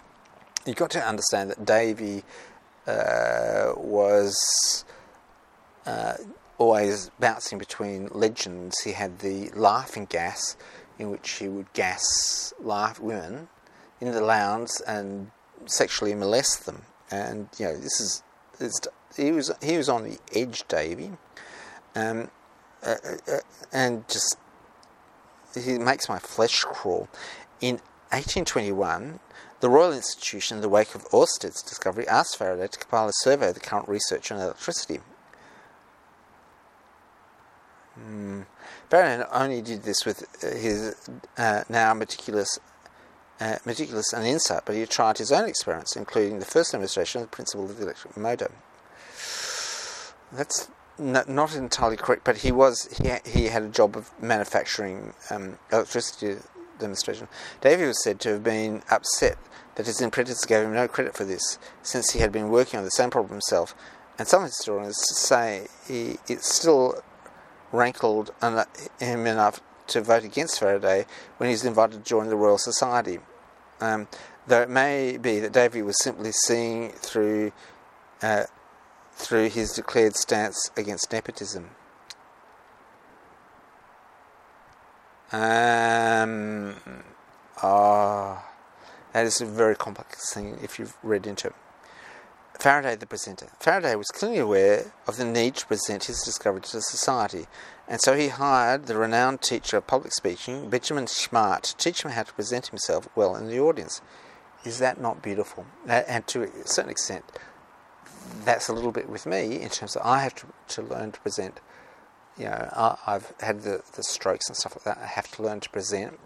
You've 0.65 0.75
got 0.75 0.91
to 0.91 1.03
understand 1.03 1.49
that 1.49 1.65
Davy 1.65 2.23
uh, 2.85 3.73
was 3.75 4.85
uh, 5.87 6.13
always 6.59 7.09
bouncing 7.19 7.57
between 7.57 8.09
legends. 8.11 8.79
He 8.81 8.91
had 8.91 9.19
the 9.19 9.49
laughing 9.55 10.05
gas, 10.05 10.55
in 10.99 11.09
which 11.09 11.31
he 11.31 11.47
would 11.47 11.73
gas 11.73 12.53
laugh 12.59 12.99
women 12.99 13.47
in 13.99 14.11
the 14.11 14.21
lounge 14.21 14.69
and 14.85 15.31
sexually 15.65 16.13
molest 16.13 16.67
them. 16.67 16.83
And 17.09 17.49
you 17.57 17.65
know, 17.65 17.75
this 17.75 17.99
is 17.99 18.23
he 19.17 19.31
was 19.31 19.51
he 19.63 19.77
was 19.77 19.89
on 19.89 20.03
the 20.03 20.19
edge, 20.35 20.67
Davy, 20.67 21.11
um, 21.95 22.29
uh, 22.83 22.95
uh, 23.27 23.37
and 23.71 24.07
just 24.07 24.37
he 25.55 25.77
makes 25.77 26.09
my 26.09 26.19
flesh 26.19 26.61
crawl. 26.63 27.07
In 27.61 27.75
1821, 28.11 29.19
the 29.59 29.69
Royal 29.69 29.93
Institution, 29.93 30.57
in 30.57 30.61
the 30.61 30.69
wake 30.69 30.95
of 30.95 31.05
Ørsted's 31.09 31.61
discovery, 31.61 32.07
asked 32.07 32.37
Faraday 32.37 32.67
to 32.67 32.79
compile 32.79 33.09
a 33.09 33.13
survey 33.13 33.49
of 33.49 33.55
the 33.55 33.59
current 33.59 33.89
research 33.89 34.31
on 34.31 34.39
electricity. 34.39 34.99
Mm. 37.99 38.45
Faraday 38.89 39.17
not 39.17 39.29
only 39.31 39.61
did 39.61 39.83
this 39.83 40.05
with 40.05 40.23
uh, 40.43 40.55
his 40.55 40.95
uh, 41.37 41.63
now 41.69 41.93
meticulous, 41.93 42.57
uh, 43.41 43.57
meticulous 43.65 44.13
and 44.13 44.25
insight, 44.25 44.63
but 44.65 44.75
he 44.75 44.85
tried 44.85 45.17
his 45.17 45.31
own 45.31 45.47
experiments, 45.47 45.95
including 45.95 46.39
the 46.39 46.45
first 46.45 46.71
demonstration 46.71 47.21
of 47.21 47.29
the 47.29 47.35
principle 47.35 47.65
of 47.65 47.77
the 47.77 47.83
electric 47.83 48.15
motor. 48.15 48.51
That's 50.31 50.69
not 50.99 51.55
entirely 51.55 51.97
correct, 51.97 52.23
but 52.23 52.37
he 52.37 52.51
was 52.51 52.89
he, 53.01 53.11
he 53.29 53.45
had 53.45 53.63
a 53.63 53.69
job 53.69 53.95
of 53.95 54.11
manufacturing 54.21 55.13
um, 55.29 55.57
electricity 55.71 56.41
demonstration. 56.79 57.27
Davy 57.61 57.85
was 57.85 58.03
said 58.03 58.19
to 58.21 58.29
have 58.33 58.43
been 58.43 58.81
upset 58.89 59.37
that 59.75 59.85
his 59.85 60.01
apprentice 60.01 60.45
gave 60.45 60.65
him 60.65 60.73
no 60.73 60.87
credit 60.87 61.15
for 61.15 61.25
this, 61.25 61.57
since 61.81 62.11
he 62.11 62.19
had 62.19 62.31
been 62.31 62.49
working 62.49 62.77
on 62.77 62.83
the 62.83 62.91
same 62.91 63.09
problem 63.09 63.31
himself, 63.31 63.75
and 64.17 64.27
some 64.27 64.43
historians 64.43 64.97
say 65.17 65.67
he, 65.87 66.17
it 66.27 66.43
still 66.43 67.01
rankled 67.71 68.31
him 68.41 69.27
enough 69.27 69.61
to 69.87 70.01
vote 70.01 70.23
against 70.23 70.59
Faraday 70.59 71.05
when 71.37 71.49
he 71.49 71.53
was 71.53 71.65
invited 71.65 72.03
to 72.03 72.09
join 72.09 72.27
the 72.27 72.35
Royal 72.35 72.57
Society. 72.57 73.19
Um, 73.81 74.07
though 74.47 74.61
it 74.61 74.69
may 74.69 75.17
be 75.17 75.39
that 75.39 75.53
Davy 75.53 75.81
was 75.81 76.01
simply 76.03 76.31
seeing 76.31 76.89
through 76.91 77.51
uh, 78.21 78.43
through 79.19 79.49
his 79.49 79.73
declared 79.73 80.15
stance 80.15 80.71
against 80.77 81.11
nepotism. 81.11 81.69
Um, 85.31 86.75
oh, 87.61 88.43
that 89.13 89.25
is 89.25 89.41
a 89.41 89.45
very 89.45 89.75
complex 89.75 90.33
thing 90.33 90.57
if 90.63 90.79
you've 90.79 90.97
read 91.03 91.27
into 91.27 91.49
it. 91.49 91.55
Faraday, 92.59 92.95
the 92.95 93.05
presenter. 93.05 93.47
Faraday 93.59 93.95
was 93.95 94.07
clearly 94.07 94.39
aware 94.39 94.91
of 95.07 95.17
the 95.17 95.25
need 95.25 95.55
to 95.55 95.67
present 95.67 96.05
his 96.05 96.21
discovery 96.23 96.61
to 96.61 96.81
society, 96.81 97.45
and 97.87 98.01
so 98.01 98.15
he 98.15 98.29
hired 98.29 98.87
the 98.87 98.97
renowned 98.97 99.41
teacher 99.41 99.77
of 99.77 99.87
public 99.87 100.13
speaking, 100.13 100.69
Benjamin 100.69 101.07
Smart, 101.07 101.63
to 101.63 101.77
teach 101.77 102.03
him 102.03 102.11
how 102.11 102.23
to 102.23 102.33
present 102.33 102.67
himself 102.67 103.07
well 103.15 103.35
in 103.35 103.47
the 103.47 103.59
audience. 103.59 104.01
Is 104.65 104.79
that 104.79 104.99
not 104.99 105.21
beautiful? 105.21 105.65
And 105.87 106.27
to 106.27 106.43
a 106.43 106.67
certain 106.67 106.91
extent, 106.91 107.23
that's 108.45 108.69
a 108.69 108.73
little 108.73 108.91
bit 108.91 109.09
with 109.09 109.25
me 109.25 109.61
in 109.61 109.69
terms 109.69 109.95
of 109.95 110.01
I 110.05 110.19
have 110.19 110.35
to, 110.35 110.47
to 110.69 110.81
learn 110.81 111.11
to 111.11 111.19
present. 111.19 111.59
You 112.37 112.45
know, 112.45 112.69
I, 112.73 113.11
have 113.11 113.33
had 113.41 113.61
the, 113.63 113.81
the 113.95 114.03
strokes 114.03 114.47
and 114.47 114.55
stuff 114.55 114.75
like 114.77 114.85
that. 114.85 115.03
I 115.03 115.07
have 115.07 115.29
to 115.35 115.43
learn 115.43 115.59
to 115.59 115.69
present 115.69 116.19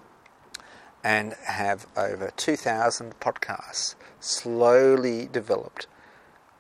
and 1.04 1.34
have 1.46 1.88
over 1.98 2.32
2,000 2.36 3.20
podcasts 3.20 3.96
slowly 4.20 5.28
developed 5.32 5.88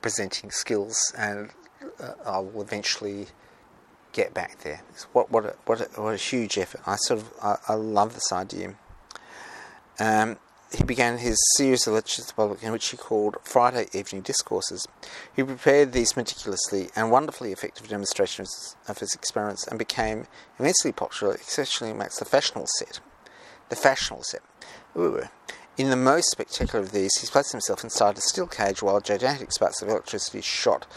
presenting 0.01 0.51
skills, 0.51 1.13
and 1.17 1.51
uh, 1.99 2.13
I 2.25 2.39
will 2.39 2.61
eventually 2.61 3.27
get 4.11 4.33
back 4.33 4.59
there. 4.59 4.81
What 5.13 5.31
what 5.31 5.45
a, 5.45 5.55
what 5.65 5.81
a, 5.81 6.01
what 6.01 6.13
a 6.13 6.17
huge 6.17 6.57
effort! 6.57 6.81
I 6.85 6.97
sort 6.97 7.21
of 7.21 7.33
I, 7.41 7.57
I 7.69 7.73
love 7.73 8.13
this 8.13 8.31
idea. 8.31 8.75
Um, 9.99 10.37
he 10.75 10.83
began 10.83 11.19
his 11.19 11.37
series 11.55 11.85
of 11.85 11.93
lectures 11.93 12.25
to 12.25 12.27
the 12.27 12.33
public 12.33 12.63
in 12.63 12.71
which 12.71 12.89
he 12.89 12.97
called 12.97 13.37
Friday 13.43 13.87
Evening 13.93 14.23
Discourses. 14.23 14.87
He 15.35 15.43
prepared 15.43 15.91
these 15.91 16.17
meticulously 16.17 16.89
and 16.95 17.11
wonderfully 17.11 17.51
effective 17.51 17.87
demonstrations 17.87 18.75
of 18.87 18.97
his 18.97 19.13
experiments 19.13 19.67
and 19.67 19.77
became 19.77 20.25
immensely 20.57 20.91
popular, 20.91 21.35
especially 21.35 21.91
amongst 21.91 22.19
the 22.19 22.25
fashionable 22.25 22.67
set. 22.79 22.99
The 23.69 23.75
fashionable 23.75 24.23
set. 24.23 24.41
Ooh. 24.97 25.23
In 25.77 25.89
the 25.89 25.95
most 25.95 26.31
spectacular 26.31 26.83
of 26.83 26.91
these, 26.91 27.15
he 27.19 27.27
placed 27.27 27.51
himself 27.51 27.83
inside 27.83 28.17
a 28.17 28.21
steel 28.21 28.47
cage 28.47 28.81
while 28.81 28.99
gigantic 28.99 29.51
sparks 29.51 29.81
of 29.81 29.89
electricity 29.89 30.41
shot 30.41 30.87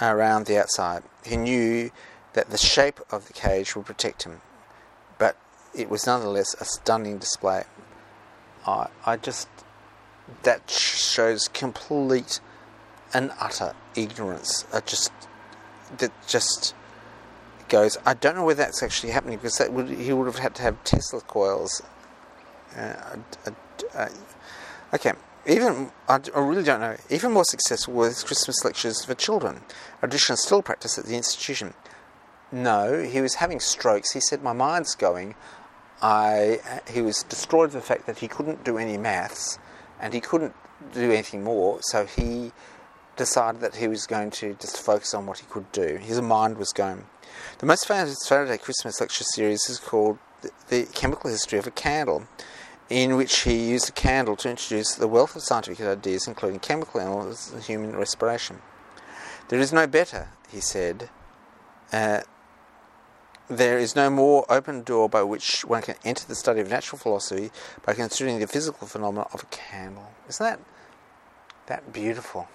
around 0.00 0.46
the 0.46 0.58
outside. 0.58 1.02
He 1.24 1.36
knew 1.36 1.90
that 2.32 2.50
the 2.50 2.58
shape 2.58 3.00
of 3.10 3.26
the 3.26 3.32
cage 3.32 3.74
would 3.74 3.86
protect 3.86 4.22
him, 4.22 4.40
but 5.18 5.36
it 5.74 5.90
was 5.90 6.06
nonetheless 6.06 6.54
a 6.60 6.64
stunning 6.64 7.18
display. 7.18 7.64
I, 8.66 8.88
I 9.06 9.16
just 9.16 9.48
that 10.42 10.70
shows 10.70 11.48
complete 11.48 12.40
and 13.12 13.32
utter 13.40 13.72
ignorance. 13.94 14.66
I 14.72 14.80
just 14.80 15.12
that 15.98 16.12
just 16.26 16.74
goes. 17.68 17.98
I 18.06 18.14
don't 18.14 18.36
know 18.36 18.44
whether 18.44 18.62
that's 18.62 18.82
actually 18.82 19.12
happening 19.12 19.38
because 19.38 19.58
that 19.58 19.72
would 19.72 19.88
he 19.88 20.12
would 20.12 20.26
have 20.26 20.38
had 20.38 20.54
to 20.56 20.62
have 20.62 20.82
Tesla 20.84 21.20
coils. 21.20 21.82
Uh, 22.76 23.16
uh, 23.94 24.08
okay, 24.94 25.12
even 25.46 25.90
I, 26.08 26.20
I, 26.34 26.40
really 26.40 26.62
don't 26.62 26.80
know. 26.80 26.96
Even 27.08 27.32
more 27.32 27.44
successful 27.44 27.94
with 27.94 28.24
Christmas 28.24 28.64
lectures 28.64 29.04
for 29.04 29.14
children. 29.14 29.62
Audition 30.02 30.36
still 30.36 30.62
practiced 30.62 30.98
at 30.98 31.06
the 31.06 31.16
institution. 31.16 31.74
No, 32.52 33.02
he 33.02 33.20
was 33.20 33.36
having 33.36 33.60
strokes. 33.60 34.12
He 34.12 34.20
said, 34.20 34.42
"My 34.42 34.52
mind's 34.52 34.94
going. 34.94 35.34
I, 36.02 36.80
he 36.90 37.02
was 37.02 37.22
destroyed 37.24 37.72
with 37.72 37.74
the 37.74 37.80
fact 37.80 38.06
that 38.06 38.18
he 38.18 38.28
couldn't 38.28 38.64
do 38.64 38.78
any 38.78 38.96
maths 38.96 39.58
and 40.00 40.14
he 40.14 40.20
couldn't 40.20 40.54
do 40.92 41.10
anything 41.10 41.44
more, 41.44 41.80
so 41.82 42.06
he 42.06 42.52
decided 43.16 43.60
that 43.60 43.76
he 43.76 43.86
was 43.86 44.06
going 44.06 44.30
to 44.30 44.54
just 44.54 44.80
focus 44.80 45.12
on 45.12 45.26
what 45.26 45.38
he 45.40 45.46
could 45.50 45.70
do. 45.72 45.96
His 45.96 46.20
mind 46.22 46.56
was 46.56 46.72
going. 46.72 47.04
The 47.58 47.66
most 47.66 47.86
famous 47.86 48.16
Faraday 48.26 48.56
Christmas 48.56 49.00
lecture 49.00 49.24
series 49.24 49.68
is 49.68 49.78
called 49.78 50.18
The 50.68 50.86
Chemical 50.94 51.28
History 51.30 51.58
of 51.58 51.66
a 51.66 51.70
Candle, 51.70 52.26
in 52.88 53.16
which 53.16 53.40
he 53.40 53.70
used 53.70 53.88
a 53.88 53.92
candle 53.92 54.36
to 54.36 54.50
introduce 54.50 54.94
the 54.94 55.06
wealth 55.06 55.36
of 55.36 55.42
scientific 55.42 55.84
ideas, 55.86 56.26
including 56.26 56.60
chemical 56.60 57.00
analysis 57.00 57.52
and 57.52 57.62
human 57.62 57.94
respiration. 57.94 58.62
There 59.48 59.60
is 59.60 59.72
no 59.72 59.86
better, 59.86 60.28
he 60.50 60.60
said, 60.60 61.10
uh, 61.92 62.22
there 63.50 63.78
is 63.78 63.96
no 63.96 64.08
more 64.08 64.46
open 64.48 64.82
door 64.82 65.08
by 65.08 65.24
which 65.24 65.64
one 65.64 65.82
can 65.82 65.96
enter 66.04 66.24
the 66.26 66.36
study 66.36 66.60
of 66.60 66.70
natural 66.70 66.98
philosophy 66.98 67.50
by 67.84 67.94
considering 67.94 68.38
the 68.38 68.46
physical 68.46 68.86
phenomena 68.86 69.26
of 69.32 69.42
a 69.42 69.46
candle. 69.46 70.12
Isn't 70.28 70.46
that 70.46 70.60
that 71.66 71.92
beautiful? 71.92 72.48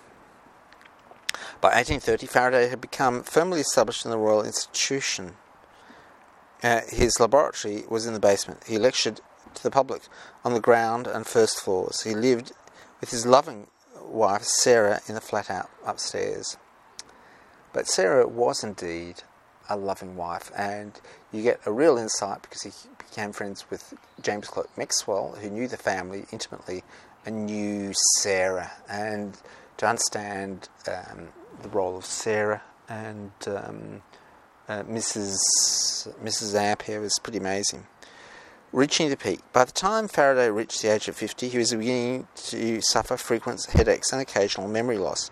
By 1.60 1.69
1830, 1.69 2.27
Faraday 2.27 2.69
had 2.69 2.79
become 2.79 3.23
firmly 3.23 3.60
established 3.60 4.05
in 4.05 4.12
the 4.12 4.17
Royal 4.17 4.43
Institution. 4.43 5.34
Uh, 6.63 6.81
his 6.88 7.19
laboratory 7.19 7.84
was 7.89 8.05
in 8.05 8.13
the 8.13 8.19
basement. 8.19 8.63
He 8.65 8.77
lectured 8.77 9.19
to 9.53 9.63
the 9.63 9.71
public 9.71 10.03
on 10.45 10.53
the 10.53 10.60
ground 10.62 11.08
and 11.08 11.27
first 11.27 11.60
floors. 11.60 12.01
He 12.01 12.15
lived 12.15 12.53
with 13.01 13.12
his 13.12 13.25
loving 13.25 13.67
wife, 14.01 14.43
Sarah, 14.43 15.01
in 15.08 15.15
the 15.15 15.21
flat 15.21 15.49
out 15.49 15.69
upstairs. 15.86 16.58
But 17.73 17.88
Sarah 17.88 18.27
was 18.27 18.63
indeed 18.63 19.23
a 19.69 19.78
loving 19.78 20.15
wife, 20.15 20.51
and 20.56 20.99
you 21.32 21.41
get 21.41 21.60
a 21.65 21.71
real 21.71 21.97
insight 21.97 22.41
because 22.41 22.63
he 22.63 22.71
became 22.97 23.32
friends 23.32 23.69
with 23.69 23.93
James 24.21 24.47
Clerk 24.47 24.69
Maxwell, 24.78 25.36
who 25.41 25.49
knew 25.49 25.67
the 25.67 25.78
family 25.78 26.25
intimately 26.32 26.84
and 27.25 27.45
knew 27.45 27.91
Sarah, 28.19 28.71
and 28.89 29.38
to 29.78 29.88
understand 29.88 30.69
um, 30.88 31.30
the 31.62 31.69
role 31.69 31.97
of 31.97 32.06
Sarah 32.06 32.62
and 32.88 33.32
um, 33.47 34.01
uh, 34.67 34.84
Mrs. 34.84 35.38
Mrs. 36.23 36.56
Ampere 36.56 36.99
was 36.99 37.19
pretty 37.21 37.39
amazing. 37.39 37.88
Reaching 38.71 39.10
the 39.10 39.17
peak. 39.17 39.39
By 39.54 39.63
the 39.63 39.71
time 39.71 40.08
Faraday 40.08 40.49
reached 40.49 40.82
the 40.82 40.89
age 40.89 41.08
of 41.08 41.15
50, 41.15 41.47
he 41.47 41.58
was 41.58 41.71
beginning 41.71 42.28
to 42.47 42.82
suffer 42.82 43.15
frequent 43.15 43.65
headaches 43.71 44.12
and 44.12 44.21
occasional 44.21 44.67
memory 44.67 44.97
loss, 44.97 45.32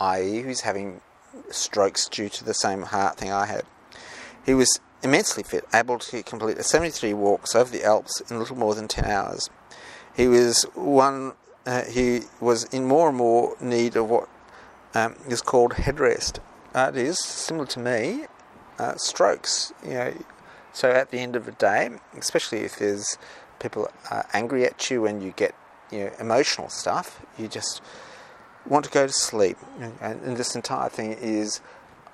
i.e., 0.00 0.40
he 0.40 0.46
was 0.46 0.62
having 0.62 1.00
strokes 1.50 2.08
due 2.08 2.28
to 2.28 2.44
the 2.44 2.54
same 2.54 2.82
heart 2.82 3.18
thing 3.18 3.32
I 3.32 3.46
had. 3.46 3.64
He 4.44 4.54
was 4.54 4.80
immensely 5.02 5.42
fit, 5.42 5.64
able 5.72 5.98
to 5.98 6.22
complete 6.22 6.62
73 6.62 7.14
walks 7.14 7.54
over 7.54 7.70
the 7.70 7.84
Alps 7.84 8.20
in 8.30 8.38
little 8.38 8.56
more 8.56 8.74
than 8.74 8.88
10 8.88 9.04
hours. 9.04 9.50
He 10.16 10.26
was 10.26 10.64
one. 10.74 11.34
Uh, 11.66 11.84
he 11.84 12.22
was 12.40 12.64
in 12.64 12.86
more 12.86 13.08
and 13.08 13.18
more 13.18 13.54
need 13.60 13.94
of 13.94 14.08
what 14.08 14.28
um, 14.94 15.16
is 15.28 15.42
called 15.42 15.72
headrest. 15.72 16.38
Uh, 16.74 16.90
it 16.94 16.96
is 16.96 17.18
similar 17.18 17.66
to 17.66 17.78
me, 17.78 18.24
uh, 18.78 18.96
strokes. 18.96 19.72
You 19.84 19.90
know, 19.90 20.14
so 20.72 20.90
at 20.90 21.10
the 21.10 21.18
end 21.18 21.36
of 21.36 21.44
the 21.44 21.52
day, 21.52 21.90
especially 22.16 22.60
if 22.60 22.78
there's 22.78 23.18
people 23.58 23.90
angry 24.32 24.64
at 24.64 24.90
you 24.90 25.06
and 25.06 25.22
you 25.22 25.32
get 25.32 25.54
you 25.90 26.04
know 26.04 26.10
emotional 26.18 26.68
stuff, 26.68 27.24
you 27.38 27.48
just 27.48 27.82
want 28.68 28.84
to 28.84 28.90
go 28.90 29.06
to 29.06 29.12
sleep. 29.12 29.56
And, 29.80 30.22
and 30.22 30.36
this 30.36 30.54
entire 30.54 30.88
thing 30.88 31.12
is, 31.12 31.60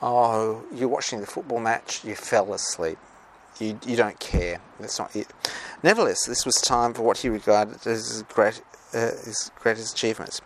oh, 0.00 0.62
you're 0.72 0.88
watching 0.88 1.20
the 1.20 1.26
football 1.26 1.60
match, 1.60 2.04
you 2.04 2.14
fell 2.14 2.52
asleep. 2.54 2.98
You, 3.60 3.78
you 3.86 3.96
don't 3.96 4.18
care. 4.18 4.60
That's 4.80 4.98
not 4.98 5.14
it. 5.14 5.28
Nevertheless, 5.82 6.26
this 6.26 6.44
was 6.44 6.56
time 6.56 6.92
for 6.92 7.02
what 7.02 7.18
he 7.18 7.28
regarded 7.28 7.86
as 7.86 8.08
his, 8.08 8.22
great, 8.24 8.60
uh, 8.92 8.98
his 8.98 9.50
greatest 9.60 9.94
achievements. 9.94 10.40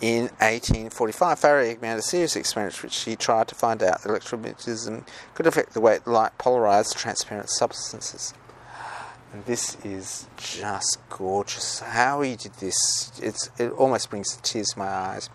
In 0.00 0.22
1845, 0.38 1.38
Faraday 1.38 1.78
made 1.82 1.98
a 1.98 2.02
series 2.02 2.34
of 2.34 2.40
experiments 2.40 2.82
which 2.82 3.02
he 3.02 3.16
tried 3.16 3.48
to 3.48 3.54
find 3.54 3.82
out 3.82 4.02
that 4.02 4.08
electromagnetism 4.08 5.06
could 5.34 5.46
affect 5.46 5.74
the 5.74 5.80
way 5.80 5.98
light 6.06 6.38
polarized 6.38 6.96
transparent 6.96 7.50
substances. 7.50 8.32
And 9.32 9.44
this 9.44 9.76
is 9.84 10.26
just 10.36 10.98
gorgeous. 11.08 11.80
How 11.80 12.20
he 12.22 12.34
did 12.34 12.54
this, 12.54 13.12
it's, 13.22 13.50
it 13.58 13.70
almost 13.72 14.10
brings 14.10 14.36
tears 14.42 14.70
to 14.70 14.78
my 14.78 14.88
eyes. 14.88 15.30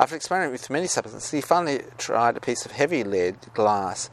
After 0.00 0.16
experimenting 0.16 0.52
with 0.52 0.68
many 0.70 0.88
substances, 0.88 1.30
he 1.30 1.40
finally 1.40 1.82
tried 1.98 2.36
a 2.36 2.40
piece 2.40 2.66
of 2.66 2.72
heavy 2.72 3.04
lead 3.04 3.36
glass, 3.54 4.10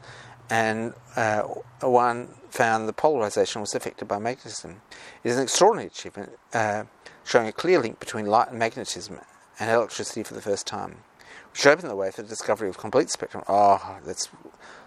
and 0.48 0.94
uh, 1.16 1.42
one 1.80 2.28
found 2.50 2.88
the 2.88 2.92
polarization 2.92 3.60
was 3.60 3.74
affected 3.74 4.06
by 4.06 4.18
magnetism. 4.18 4.80
It 5.24 5.30
is 5.30 5.36
an 5.36 5.42
extraordinary 5.42 5.88
achievement, 5.88 6.32
uh, 6.54 6.84
showing 7.24 7.48
a 7.48 7.52
clear 7.52 7.80
link 7.80 7.98
between 7.98 8.26
light 8.26 8.50
and 8.50 8.58
magnetism, 8.58 9.18
and 9.58 9.70
electricity 9.70 10.22
for 10.22 10.34
the 10.34 10.42
first 10.42 10.66
time, 10.66 10.98
which 11.50 11.66
opened 11.66 11.90
the 11.90 11.96
way 11.96 12.10
for 12.10 12.22
the 12.22 12.28
discovery 12.28 12.68
of 12.68 12.78
complete 12.78 13.10
spectrum. 13.10 13.42
Oh, 13.48 13.98
that's 14.04 14.28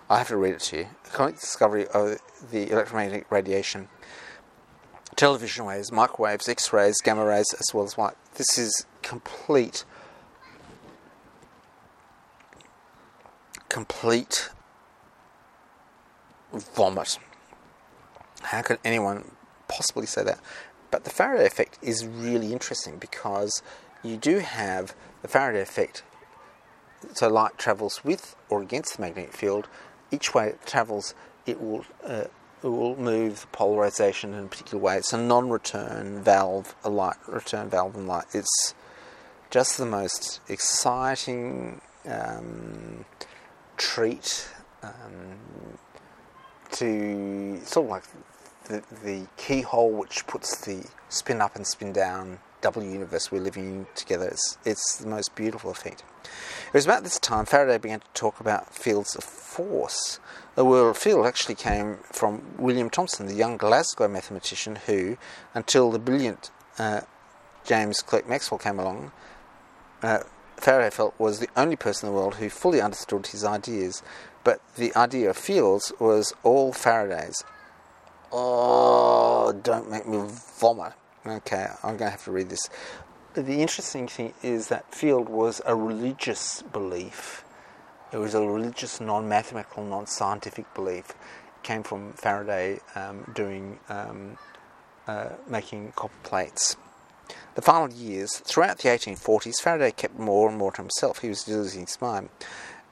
I 0.09 0.17
have 0.17 0.29
to 0.29 0.37
read 0.37 0.55
it 0.55 0.61
to 0.61 0.77
you. 0.77 0.87
Complete 1.13 1.39
discovery 1.39 1.87
of 1.87 2.17
the 2.51 2.71
electromagnetic 2.71 3.29
radiation, 3.31 3.89
television 5.15 5.65
waves, 5.65 5.91
microwaves, 5.91 6.47
X-rays, 6.47 6.95
gamma 7.03 7.25
rays, 7.25 7.53
as 7.59 7.73
well 7.73 7.83
as 7.83 7.97
light. 7.97 8.15
This 8.35 8.57
is 8.57 8.85
complete, 9.01 9.83
complete 13.67 14.49
vomit. 16.53 17.17
How 18.43 18.61
could 18.61 18.79
anyone 18.83 19.31
possibly 19.67 20.05
say 20.05 20.23
that? 20.23 20.39
But 20.91 21.03
the 21.03 21.09
Faraday 21.09 21.45
effect 21.45 21.77
is 21.81 22.05
really 22.05 22.51
interesting 22.51 22.97
because 22.97 23.61
you 24.03 24.17
do 24.17 24.39
have 24.39 24.95
the 25.21 25.27
Faraday 25.27 25.61
effect. 25.61 26.03
So 27.13 27.27
light 27.27 27.57
travels 27.57 28.03
with 28.03 28.35
or 28.49 28.61
against 28.61 28.95
the 28.95 29.01
magnetic 29.01 29.33
field. 29.33 29.67
Each 30.11 30.33
way 30.33 30.47
it 30.47 30.65
travels, 30.65 31.13
it 31.45 31.61
will 31.61 31.85
uh, 32.05 32.25
will 32.63 32.95
move 32.97 33.41
the 33.41 33.47
polarization 33.47 34.33
in 34.33 34.45
a 34.45 34.47
particular 34.47 34.83
way. 34.83 34.97
It's 34.97 35.13
a 35.13 35.17
non-return 35.17 36.21
valve, 36.23 36.75
a 36.83 36.89
light 36.89 37.17
return 37.27 37.69
valve 37.69 37.95
and 37.95 38.07
light. 38.07 38.25
It's 38.33 38.73
just 39.49 39.77
the 39.77 39.85
most 39.85 40.41
exciting 40.49 41.81
um, 42.07 43.05
treat 43.77 44.49
um, 44.83 45.79
to 46.71 47.59
sort 47.63 47.85
of 47.85 47.89
like 47.89 48.03
the, 48.65 48.83
the 49.03 49.27
keyhole 49.37 49.91
which 49.91 50.27
puts 50.27 50.65
the 50.65 50.85
spin 51.09 51.41
up 51.41 51.55
and 51.55 51.65
spin 51.65 51.91
down 51.93 52.39
double 52.61 52.83
universe 52.83 53.31
we're 53.31 53.41
living 53.41 53.87
together. 53.95 54.27
It's, 54.27 54.57
it's 54.65 54.97
the 54.97 55.07
most 55.07 55.35
beautiful 55.35 55.71
effect. 55.71 56.03
It 56.23 56.73
was 56.73 56.85
about 56.85 57.03
this 57.03 57.19
time 57.19 57.45
Faraday 57.45 57.77
began 57.77 57.99
to 58.01 58.07
talk 58.13 58.39
about 58.39 58.73
fields 58.73 59.15
of 59.15 59.23
force. 59.23 60.19
The 60.55 60.65
word 60.65 60.97
field 60.97 61.25
actually 61.25 61.55
came 61.55 61.97
from 62.11 62.41
William 62.57 62.89
Thomson, 62.89 63.27
the 63.27 63.33
young 63.33 63.57
Glasgow 63.57 64.07
mathematician 64.07 64.77
who, 64.85 65.17
until 65.53 65.91
the 65.91 65.99
brilliant 65.99 66.51
uh, 66.77 67.01
James 67.65 68.01
Clerk 68.01 68.27
Maxwell 68.27 68.59
came 68.59 68.79
along, 68.79 69.11
uh, 70.01 70.19
Faraday 70.57 70.93
felt 70.93 71.17
was 71.17 71.39
the 71.39 71.49
only 71.55 71.75
person 71.75 72.07
in 72.07 72.13
the 72.13 72.19
world 72.19 72.35
who 72.35 72.49
fully 72.49 72.81
understood 72.81 73.27
his 73.27 73.43
ideas. 73.43 74.03
But 74.43 74.61
the 74.75 74.95
idea 74.95 75.29
of 75.29 75.37
fields 75.37 75.91
was 75.99 76.33
all 76.43 76.73
Faraday's. 76.73 77.43
Oh, 78.31 79.53
don't 79.63 79.89
make 79.89 80.07
me 80.07 80.23
vomit. 80.59 80.93
Okay, 81.25 81.67
I'm 81.83 81.97
going 81.97 82.07
to 82.07 82.09
have 82.11 82.23
to 82.25 82.31
read 82.31 82.49
this. 82.49 82.69
The 83.33 83.61
interesting 83.61 84.07
thing 84.07 84.33
is 84.41 84.69
that 84.69 84.93
field 84.93 85.27
was 85.27 85.61
a 85.65 85.75
religious 85.75 86.61
belief. 86.61 87.43
It 88.11 88.17
was 88.17 88.33
a 88.33 88.41
religious, 88.41 89.01
non-mathematical, 89.01 89.83
non-scientific 89.83 90.73
belief. 90.73 91.09
It 91.09 91.63
came 91.63 91.83
from 91.83 92.13
Faraday 92.13 92.79
um, 92.95 93.31
doing 93.35 93.79
um, 93.89 94.37
uh, 95.07 95.29
making 95.47 95.91
copper 95.95 96.13
plates. 96.23 96.77
The 97.55 97.61
final 97.61 97.91
years, 97.91 98.37
throughout 98.37 98.79
the 98.79 98.89
1840s, 98.89 99.61
Faraday 99.61 99.91
kept 99.91 100.17
more 100.17 100.49
and 100.49 100.57
more 100.57 100.71
to 100.71 100.81
himself. 100.81 101.19
He 101.19 101.29
was 101.29 101.47
losing 101.47 101.85
his 101.85 101.99
mind. 102.01 102.29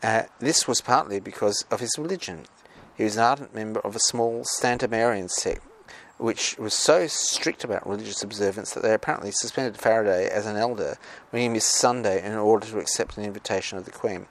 Uh, 0.04 0.24
this 0.40 0.68
was 0.68 0.82
partly 0.82 1.20
because 1.20 1.66
of 1.72 1.80
his 1.80 1.96
religion. 1.98 2.46
He 2.96 3.04
was 3.04 3.16
an 3.16 3.24
ardent 3.24 3.56
member 3.56 3.80
of 3.80 3.96
a 3.96 4.00
small 4.00 4.44
Sandemanian 4.60 5.30
sect, 5.30 5.62
which 6.18 6.58
was 6.58 6.74
so 6.74 7.08
strict 7.08 7.64
about 7.64 7.88
religious 7.88 8.24
observance 8.24 8.72
that 8.72 8.82
they 8.82 8.94
apparently 8.94 9.32
suspended 9.32 9.78
Faraday 9.78 10.28
as 10.28 10.46
an 10.46 10.56
elder 10.56 10.98
when 11.30 11.42
he 11.42 11.50
missed 11.50 11.76
Sunday 11.76 12.26
in 12.26 12.34
order 12.34 12.66
to 12.68 12.80
accept 12.80 13.18
an 13.18 13.24
invitation 13.24 13.78
of 13.78 13.86
the 13.86 13.92
Queen. 13.92 14.28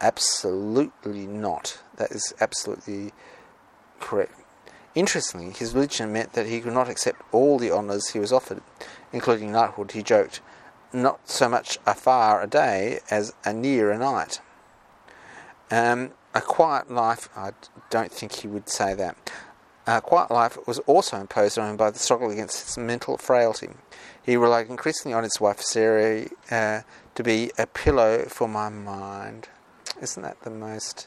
Absolutely 0.00 1.26
not. 1.26 1.80
That 1.96 2.10
is 2.10 2.32
absolutely 2.40 3.12
correct. 4.00 4.40
Interestingly, 4.94 5.50
his 5.50 5.74
religion 5.74 6.12
meant 6.12 6.32
that 6.32 6.46
he 6.46 6.60
could 6.60 6.72
not 6.72 6.88
accept 6.88 7.22
all 7.30 7.58
the 7.58 7.70
honours 7.70 8.08
he 8.08 8.18
was 8.18 8.32
offered, 8.32 8.62
including 9.12 9.52
knighthood. 9.52 9.92
He 9.92 10.02
joked, 10.02 10.40
not 10.92 11.28
so 11.28 11.48
much 11.48 11.78
a 11.86 11.94
far 11.94 12.42
a 12.42 12.46
day 12.46 13.00
as 13.10 13.34
a 13.44 13.52
near 13.52 13.90
a 13.90 13.98
night. 13.98 14.40
Um, 15.70 16.12
a 16.34 16.40
quiet 16.40 16.90
life, 16.90 17.28
I 17.36 17.52
don't 17.90 18.12
think 18.12 18.36
he 18.36 18.48
would 18.48 18.70
say 18.70 18.94
that. 18.94 19.16
A 19.88 20.00
quiet 20.00 20.32
life 20.32 20.58
was 20.66 20.80
also 20.80 21.16
imposed 21.20 21.58
on 21.58 21.70
him 21.70 21.76
by 21.76 21.90
the 21.92 21.98
struggle 22.00 22.30
against 22.30 22.64
his 22.64 22.76
mental 22.76 23.16
frailty. 23.16 23.70
He 24.20 24.36
relied 24.36 24.68
increasingly 24.68 25.14
on 25.14 25.22
his 25.22 25.40
wife 25.40 25.60
Sarah 25.60 26.26
uh, 26.50 26.80
to 27.14 27.22
be 27.22 27.52
a 27.56 27.68
pillow 27.68 28.24
for 28.24 28.48
my 28.48 28.68
mind. 28.68 29.48
Isn't 30.02 30.24
that 30.24 30.42
the 30.42 30.50
most? 30.50 31.06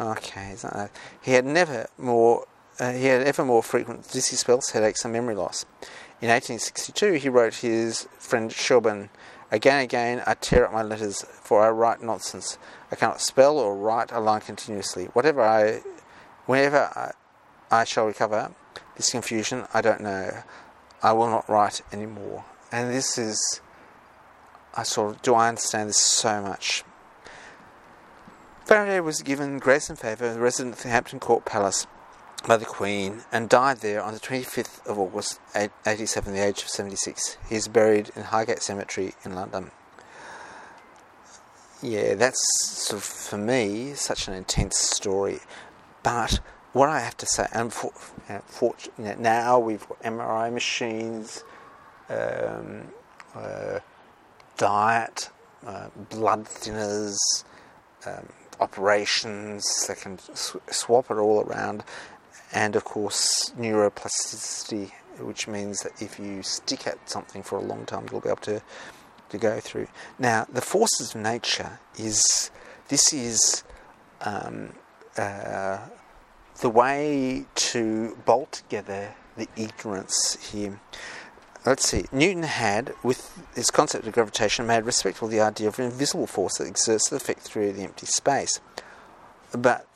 Okay, 0.00 0.50
isn't 0.52 0.74
that? 0.74 0.90
He 1.22 1.32
had 1.32 1.44
never 1.44 1.86
more. 1.96 2.46
Uh, 2.80 2.92
he 2.92 3.04
had 3.04 3.22
ever 3.22 3.44
more 3.44 3.62
frequent 3.62 4.10
dizzy 4.10 4.34
spells, 4.36 4.70
headaches, 4.70 5.04
and 5.04 5.12
memory 5.12 5.34
loss. 5.34 5.64
In 6.20 6.28
1862, 6.28 7.14
he 7.14 7.28
wrote 7.28 7.56
his 7.56 8.08
friend 8.18 8.50
Schoenbein, 8.50 9.10
Again 9.52 9.80
again 9.80 10.22
I 10.26 10.34
tear 10.34 10.66
up 10.66 10.72
my 10.72 10.82
letters, 10.82 11.24
for 11.42 11.62
I 11.62 11.70
write 11.70 12.02
nonsense. 12.02 12.58
I 12.90 12.96
cannot 12.96 13.20
spell 13.20 13.58
or 13.58 13.76
write 13.76 14.10
a 14.12 14.20
line 14.20 14.40
continuously. 14.40 15.06
Whatever 15.06 15.42
I, 15.42 15.82
whenever 16.46 16.90
I, 16.94 17.12
I 17.70 17.84
shall 17.84 18.06
recover 18.06 18.52
this 18.96 19.12
confusion, 19.12 19.66
I 19.72 19.80
don't 19.80 20.00
know. 20.00 20.42
I 21.02 21.12
will 21.12 21.28
not 21.28 21.48
write 21.48 21.80
any 21.92 22.06
more. 22.06 22.44
And 22.70 22.90
this 22.90 23.16
is, 23.16 23.60
I 24.74 24.82
sort 24.82 25.14
of, 25.14 25.22
do 25.22 25.34
I 25.34 25.48
understand 25.48 25.88
this 25.88 26.00
so 26.00 26.42
much? 26.42 26.84
Faraday 28.64 29.00
was 29.00 29.22
given 29.22 29.58
grace 29.58 29.88
and 29.88 29.98
favour 29.98 30.26
as 30.26 30.36
resident 30.36 30.76
of 30.76 30.82
the 30.82 30.90
Hampton 30.90 31.18
Court 31.18 31.44
Palace 31.44 31.86
by 32.46 32.56
the 32.56 32.64
Queen 32.64 33.22
and 33.32 33.48
died 33.48 33.78
there 33.78 34.02
on 34.02 34.14
the 34.14 34.20
25th 34.20 34.86
of 34.86 34.98
August 34.98 35.40
87, 35.86 36.32
the 36.32 36.44
age 36.44 36.62
of 36.62 36.68
76. 36.68 37.36
He 37.48 37.56
is 37.56 37.68
buried 37.68 38.10
in 38.14 38.24
Highgate 38.24 38.62
Cemetery 38.62 39.14
in 39.24 39.34
London. 39.34 39.70
Yeah, 41.82 42.14
that's 42.14 42.40
sort 42.68 42.98
of, 42.98 43.04
for 43.04 43.38
me, 43.38 43.94
such 43.94 44.28
an 44.28 44.34
intense 44.34 44.76
story. 44.76 45.40
But 46.02 46.40
what 46.72 46.88
I 46.88 47.00
have 47.00 47.16
to 47.18 47.26
say, 47.26 47.46
you 47.54 49.04
know, 49.04 49.14
now 49.18 49.58
we've 49.58 49.86
got 49.88 50.02
MRI 50.02 50.52
machines, 50.52 51.42
um, 52.08 52.82
uh, 53.34 53.80
diet, 54.56 55.30
uh, 55.66 55.88
blood 56.10 56.44
thinners, 56.44 57.16
um, 58.06 58.28
operations 58.60 59.64
that 59.88 60.00
can 60.00 60.18
sw- 60.34 60.56
swap 60.70 61.10
it 61.10 61.16
all 61.16 61.42
around, 61.42 61.82
and 62.52 62.76
of 62.76 62.84
course 62.84 63.52
neuroplasticity, 63.58 64.92
which 65.18 65.48
means 65.48 65.80
that 65.80 66.00
if 66.00 66.18
you 66.18 66.42
stick 66.42 66.86
at 66.86 67.08
something 67.08 67.42
for 67.42 67.58
a 67.58 67.62
long 67.62 67.84
time, 67.84 68.06
you'll 68.10 68.20
be 68.20 68.28
able 68.28 68.38
to 68.38 68.62
to 69.30 69.38
go 69.38 69.60
through. 69.60 69.86
Now, 70.18 70.46
the 70.52 70.60
forces 70.60 71.14
of 71.14 71.20
nature 71.20 71.78
is 71.96 72.50
this 72.88 73.12
is 73.12 73.62
um, 74.22 74.70
uh, 75.16 75.78
the 76.60 76.70
way 76.70 77.44
to 77.54 78.16
bolt 78.24 78.52
together 78.52 79.14
the 79.36 79.48
ignorance 79.56 80.36
here. 80.52 80.80
Let's 81.66 81.86
see. 81.88 82.06
Newton 82.10 82.44
had, 82.44 82.94
with 83.02 83.42
his 83.54 83.70
concept 83.70 84.06
of 84.06 84.14
gravitation, 84.14 84.66
made 84.66 84.84
respectable 84.84 85.28
the 85.28 85.40
idea 85.40 85.68
of 85.68 85.78
an 85.78 85.86
invisible 85.86 86.26
force 86.26 86.56
that 86.58 86.66
exerts 86.66 87.10
an 87.10 87.16
effect 87.16 87.40
through 87.40 87.72
the 87.72 87.82
empty 87.82 88.06
space. 88.06 88.60
But 89.52 89.86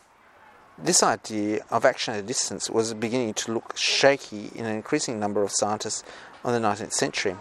this 0.76 1.02
idea 1.02 1.64
of 1.70 1.84
action 1.84 2.14
at 2.14 2.20
a 2.20 2.22
distance 2.22 2.68
was 2.68 2.92
beginning 2.94 3.34
to 3.34 3.52
look 3.52 3.76
shaky 3.76 4.50
in 4.54 4.66
an 4.66 4.74
increasing 4.74 5.18
number 5.18 5.42
of 5.42 5.52
scientists 5.52 6.02
of 6.42 6.52
the 6.52 6.58
19th 6.58 6.92
century. 6.92 7.36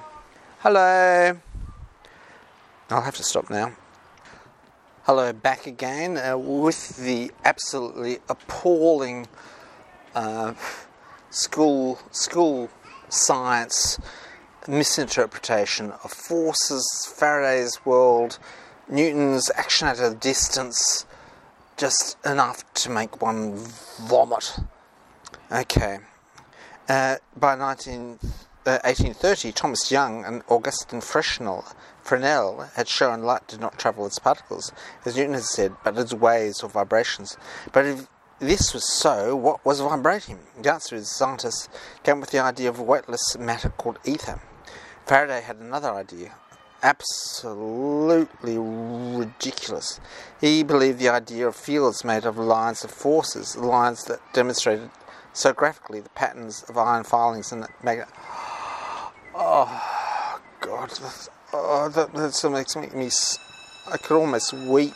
Hello! 0.59 1.37
I'll 2.89 3.01
have 3.01 3.15
to 3.15 3.23
stop 3.23 3.49
now. 3.49 3.73
Hello, 5.05 5.33
back 5.33 5.67
again 5.67 6.17
uh, 6.17 6.37
with 6.37 6.95
the 6.95 7.29
absolutely 7.43 8.19
appalling 8.29 9.27
uh, 10.15 10.53
school 11.29 11.99
school 12.11 12.69
science 13.09 13.99
misinterpretation 14.65 15.91
of 16.05 16.13
forces, 16.13 16.87
Faraday's 17.17 17.85
world, 17.85 18.39
Newton's 18.87 19.51
action 19.57 19.89
at 19.89 19.99
a 19.99 20.15
distance, 20.15 21.05
just 21.75 22.15
enough 22.25 22.63
to 22.75 22.89
make 22.89 23.21
one 23.21 23.57
vomit. 24.07 24.57
Okay. 25.51 25.99
Uh, 26.87 27.17
by 27.35 27.55
19, 27.55 28.19
1830, 28.63 29.49
uh, 29.49 29.51
Thomas 29.51 29.91
Young 29.91 30.23
and 30.23 30.43
Augustin 30.47 31.01
Fresnel, 31.01 31.65
Fresnel 32.03 32.69
had 32.75 32.87
shown 32.89 33.23
light 33.23 33.47
did 33.47 33.61
not 33.61 33.79
travel 33.79 34.05
its 34.05 34.19
particles, 34.19 34.73
as 35.05 35.15
Newton 35.15 35.35
had 35.35 35.43
said, 35.43 35.73
but 35.83 35.97
its 35.97 36.13
waves 36.13 36.61
or 36.61 36.69
vibrations. 36.69 37.37
But 37.71 37.85
if 37.85 38.07
this 38.39 38.73
was 38.73 38.91
so, 38.91 39.35
what 39.35 39.65
was 39.65 39.79
vibrating? 39.79 40.39
The 40.61 40.73
answer 40.73 40.95
is 40.95 41.09
scientists 41.09 41.69
came 42.03 42.19
with 42.19 42.31
the 42.31 42.39
idea 42.39 42.69
of 42.69 42.79
weightless 42.79 43.37
matter 43.37 43.69
called 43.69 43.99
ether. 44.03 44.41
Faraday 45.05 45.41
had 45.41 45.57
another 45.57 45.91
idea, 45.91 46.35
absolutely 46.81 48.57
ridiculous. 48.57 50.01
He 50.41 50.63
believed 50.63 50.99
the 50.99 51.09
idea 51.09 51.47
of 51.47 51.55
fields 51.55 52.03
made 52.03 52.25
of 52.25 52.37
lines 52.37 52.83
of 52.83 52.91
forces, 52.91 53.55
lines 53.55 54.03
that 54.05 54.19
demonstrated 54.33 54.89
so 55.31 55.53
graphically 55.53 56.01
the 56.01 56.09
patterns 56.09 56.63
of 56.63 56.77
iron 56.77 57.05
filings 57.05 57.51
and 57.53 57.65
magnet. 57.81 58.07
Oh, 59.33 60.39
God. 60.59 60.91
Oh, 61.55 61.87
that, 61.87 62.11
makes 62.49 62.75
me. 62.95 63.11
I 63.91 63.97
could 63.97 64.17
almost 64.17 64.53
weep. 64.53 64.95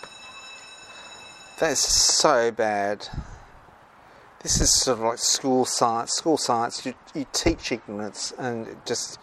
That 1.59 1.71
is 1.71 1.79
so 1.79 2.49
bad. 2.49 3.07
This 4.41 4.59
is 4.59 4.73
sort 4.73 4.97
of 4.97 5.03
like 5.03 5.19
school 5.19 5.65
science. 5.65 6.13
School 6.13 6.37
science, 6.37 6.83
you, 6.83 6.95
you 7.13 7.27
teach 7.31 7.71
ignorance 7.71 8.33
and 8.39 8.67
it 8.67 8.85
just 8.87 9.19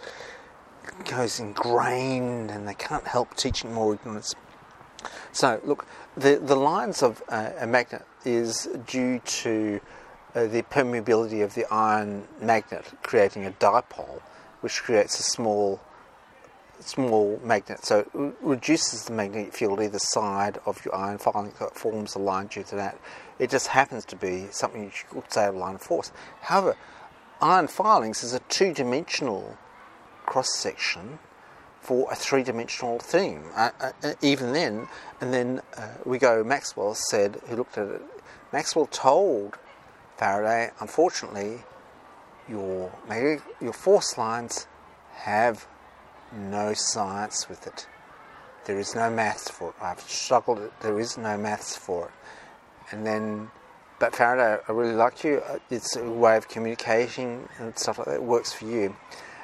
goes 1.07 1.41
ingrained 1.41 2.53
and 2.53 2.69
they 2.69 2.75
can't 2.75 3.07
help 3.09 3.37
teaching 3.37 3.73
more 3.73 3.95
ignorance. 3.95 4.33
So, 5.33 5.61
look, 5.65 5.87
the, 6.17 6.37
the 6.37 6.55
lines 6.55 7.03
of 7.03 7.21
uh, 7.29 7.51
a 7.59 7.67
magnet 7.67 8.07
is 8.25 8.69
due 8.87 9.19
to 9.19 9.81
uh, 10.37 10.47
the 10.47 10.63
permeability 10.63 11.43
of 11.43 11.55
the 11.55 11.67
iron 11.73 12.29
magnet 12.41 12.85
creating 13.03 13.45
a 13.45 13.51
dipole, 13.51 14.21
which 14.61 14.85
creates 14.85 15.19
a 15.19 15.25
small 15.25 15.81
small 16.85 17.41
magnet. 17.43 17.85
So 17.85 18.01
it 18.01 18.35
reduces 18.41 19.05
the 19.05 19.13
magnetic 19.13 19.55
field 19.55 19.81
either 19.81 19.99
side 19.99 20.59
of 20.67 20.85
your 20.85 20.95
iron 20.95 21.19
filing, 21.19 21.53
it 21.61 21.75
forms 21.75 22.15
a 22.15 22.19
line 22.19 22.47
due 22.47 22.63
to 22.65 22.77
that. 22.77 22.99
It 23.39 23.51
just 23.51 23.69
happens 23.69 24.05
to 24.07 24.17
be 24.17 24.47
something 24.51 24.85
you 24.85 24.91
could 25.11 25.33
say 25.33 25.47
a 25.47 25.53
line 25.53 25.77
of 25.77 25.83
force. 25.83 26.13
However, 26.43 26.77
iron 27.41 27.69
filings 27.69 28.23
is 28.23 28.33
a 28.33 28.41
two-dimensional 28.41 29.57
cross 30.27 30.55
section 30.55 31.19
for 31.81 32.11
a 32.11 32.15
three-dimensional 32.15 32.99
thing. 32.99 33.45
Uh, 33.55 33.71
uh, 33.81 33.93
uh, 34.03 34.13
even 34.23 34.53
then, 34.53 34.89
and 35.21 35.35
then 35.35 35.61
uh, 35.77 35.89
we 36.05 36.19
go. 36.19 36.43
Maxwell 36.43 36.95
said, 36.95 37.41
who 37.47 37.57
looked 37.57 37.77
at 37.77 37.89
it. 37.89 38.03
Maxwell 38.53 38.87
told 38.87 39.59
Faraday, 40.17 40.71
unfortunately, 40.81 41.65
your 42.49 42.93
your 43.61 43.73
force 43.73 44.17
lines 44.17 44.67
have 45.13 45.67
no 46.35 46.75
science 46.75 47.49
with 47.49 47.67
it. 47.67 47.87
There 48.65 48.79
is 48.79 48.95
no 48.95 49.11
maths 49.11 49.51
for 49.51 49.71
it. 49.71 49.75
I've 49.81 50.01
struggled. 50.01 50.71
There 50.81 50.99
is 50.99 51.19
no 51.19 51.37
maths 51.37 51.77
for 51.77 52.07
it. 52.07 52.13
And 52.91 53.07
then, 53.07 53.51
but 53.99 54.15
Faraday, 54.15 54.63
I 54.67 54.73
really 54.73 54.95
like 54.95 55.25
you. 55.25 55.43
It's 55.71 55.97
a 55.97 56.11
way 56.11 56.37
of 56.37 56.49
communicating 56.49 57.49
and 57.59 57.79
stuff 57.79 57.99
like 57.99 58.07
that. 58.07 58.15
It 58.15 58.23
works 58.23 58.53
for 58.53 58.65
you. 58.65 58.97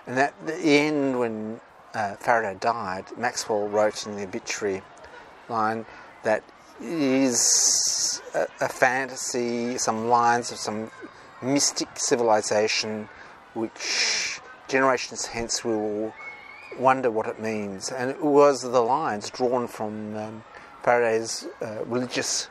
And 0.07 0.19
at 0.19 0.35
the 0.47 0.57
end, 0.57 1.19
when 1.19 1.61
uh, 1.95 2.17
Faraday 2.17 2.59
died, 2.59 3.05
Maxwell 3.17 3.69
wrote 3.69 4.07
in 4.07 4.17
the 4.17 4.25
obituary 4.25 4.83
line 5.49 5.85
that 6.23 6.43
is 6.81 8.23
a, 8.35 8.47
a 8.61 8.69
fantasy, 8.69 9.77
some 9.79 10.09
lines 10.09 10.51
of 10.51 10.59
some 10.59 10.91
mystic 11.43 11.89
civilization 11.95 13.09
which 13.55 14.41
generations 14.69 15.27
hence 15.27 15.65
will 15.65 16.15
wonder 16.79 17.11
what 17.11 17.27
it 17.27 17.41
means. 17.41 17.91
And 17.91 18.11
it 18.11 18.23
was 18.23 18.63
the 18.63 18.81
lines 18.81 19.31
drawn 19.31 19.67
from 19.67 20.17
um, 20.17 20.45
Faraday's 20.83 21.47
uh, 21.61 21.85
religious 21.85 22.49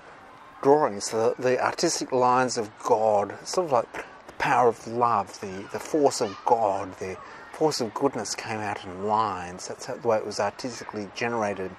drawings, 0.62 1.10
the, 1.10 1.36
the 1.40 1.64
artistic 1.64 2.12
lines 2.12 2.58
of 2.58 2.70
God, 2.80 3.36
sort 3.48 3.68
of 3.68 3.72
like 3.72 3.94
the 3.94 4.34
power 4.34 4.68
of 4.68 4.88
love, 4.88 5.40
the, 5.40 5.68
the 5.72 5.80
force 5.80 6.22
of 6.22 6.38
God, 6.46 6.98
the 7.00 7.18
force 7.54 7.82
of 7.82 7.94
goodness 7.94 8.36
came 8.36 8.60
out 8.60 8.84
in 8.84 9.06
lines. 9.06 9.68
That's 9.68 9.88
the 9.88 10.08
way 10.08 10.18
it 10.18 10.26
was 10.26 10.40
artistically 10.40 11.10
generated. 11.16 11.72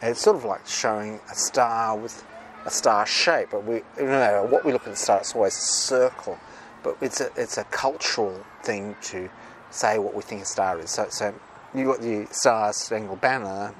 And 0.00 0.10
it's 0.10 0.20
sort 0.20 0.36
of 0.36 0.44
like 0.44 0.66
showing 0.66 1.20
a 1.30 1.34
star 1.34 1.96
with 1.96 2.24
a 2.64 2.70
star 2.70 3.06
shape, 3.06 3.48
but 3.50 3.64
we, 3.64 3.82
no 3.98 4.06
matter 4.06 4.42
what 4.42 4.64
we 4.64 4.72
look 4.72 4.86
at 4.86 4.90
the 4.90 4.96
star, 4.96 5.18
it's 5.18 5.34
always 5.34 5.56
a 5.56 5.60
circle. 5.60 6.38
But 6.82 6.96
it's 7.00 7.20
a, 7.20 7.30
it's 7.36 7.58
a 7.58 7.64
cultural 7.64 8.44
thing 8.62 8.96
to 9.02 9.30
say 9.70 9.98
what 9.98 10.14
we 10.14 10.22
think 10.22 10.42
a 10.42 10.46
star 10.46 10.78
is. 10.80 10.90
So, 10.90 11.06
so 11.08 11.34
you've 11.74 11.86
got 11.86 12.00
the 12.00 12.26
Star 12.30 12.72
Spangled 12.72 13.20
Banner, 13.20 13.74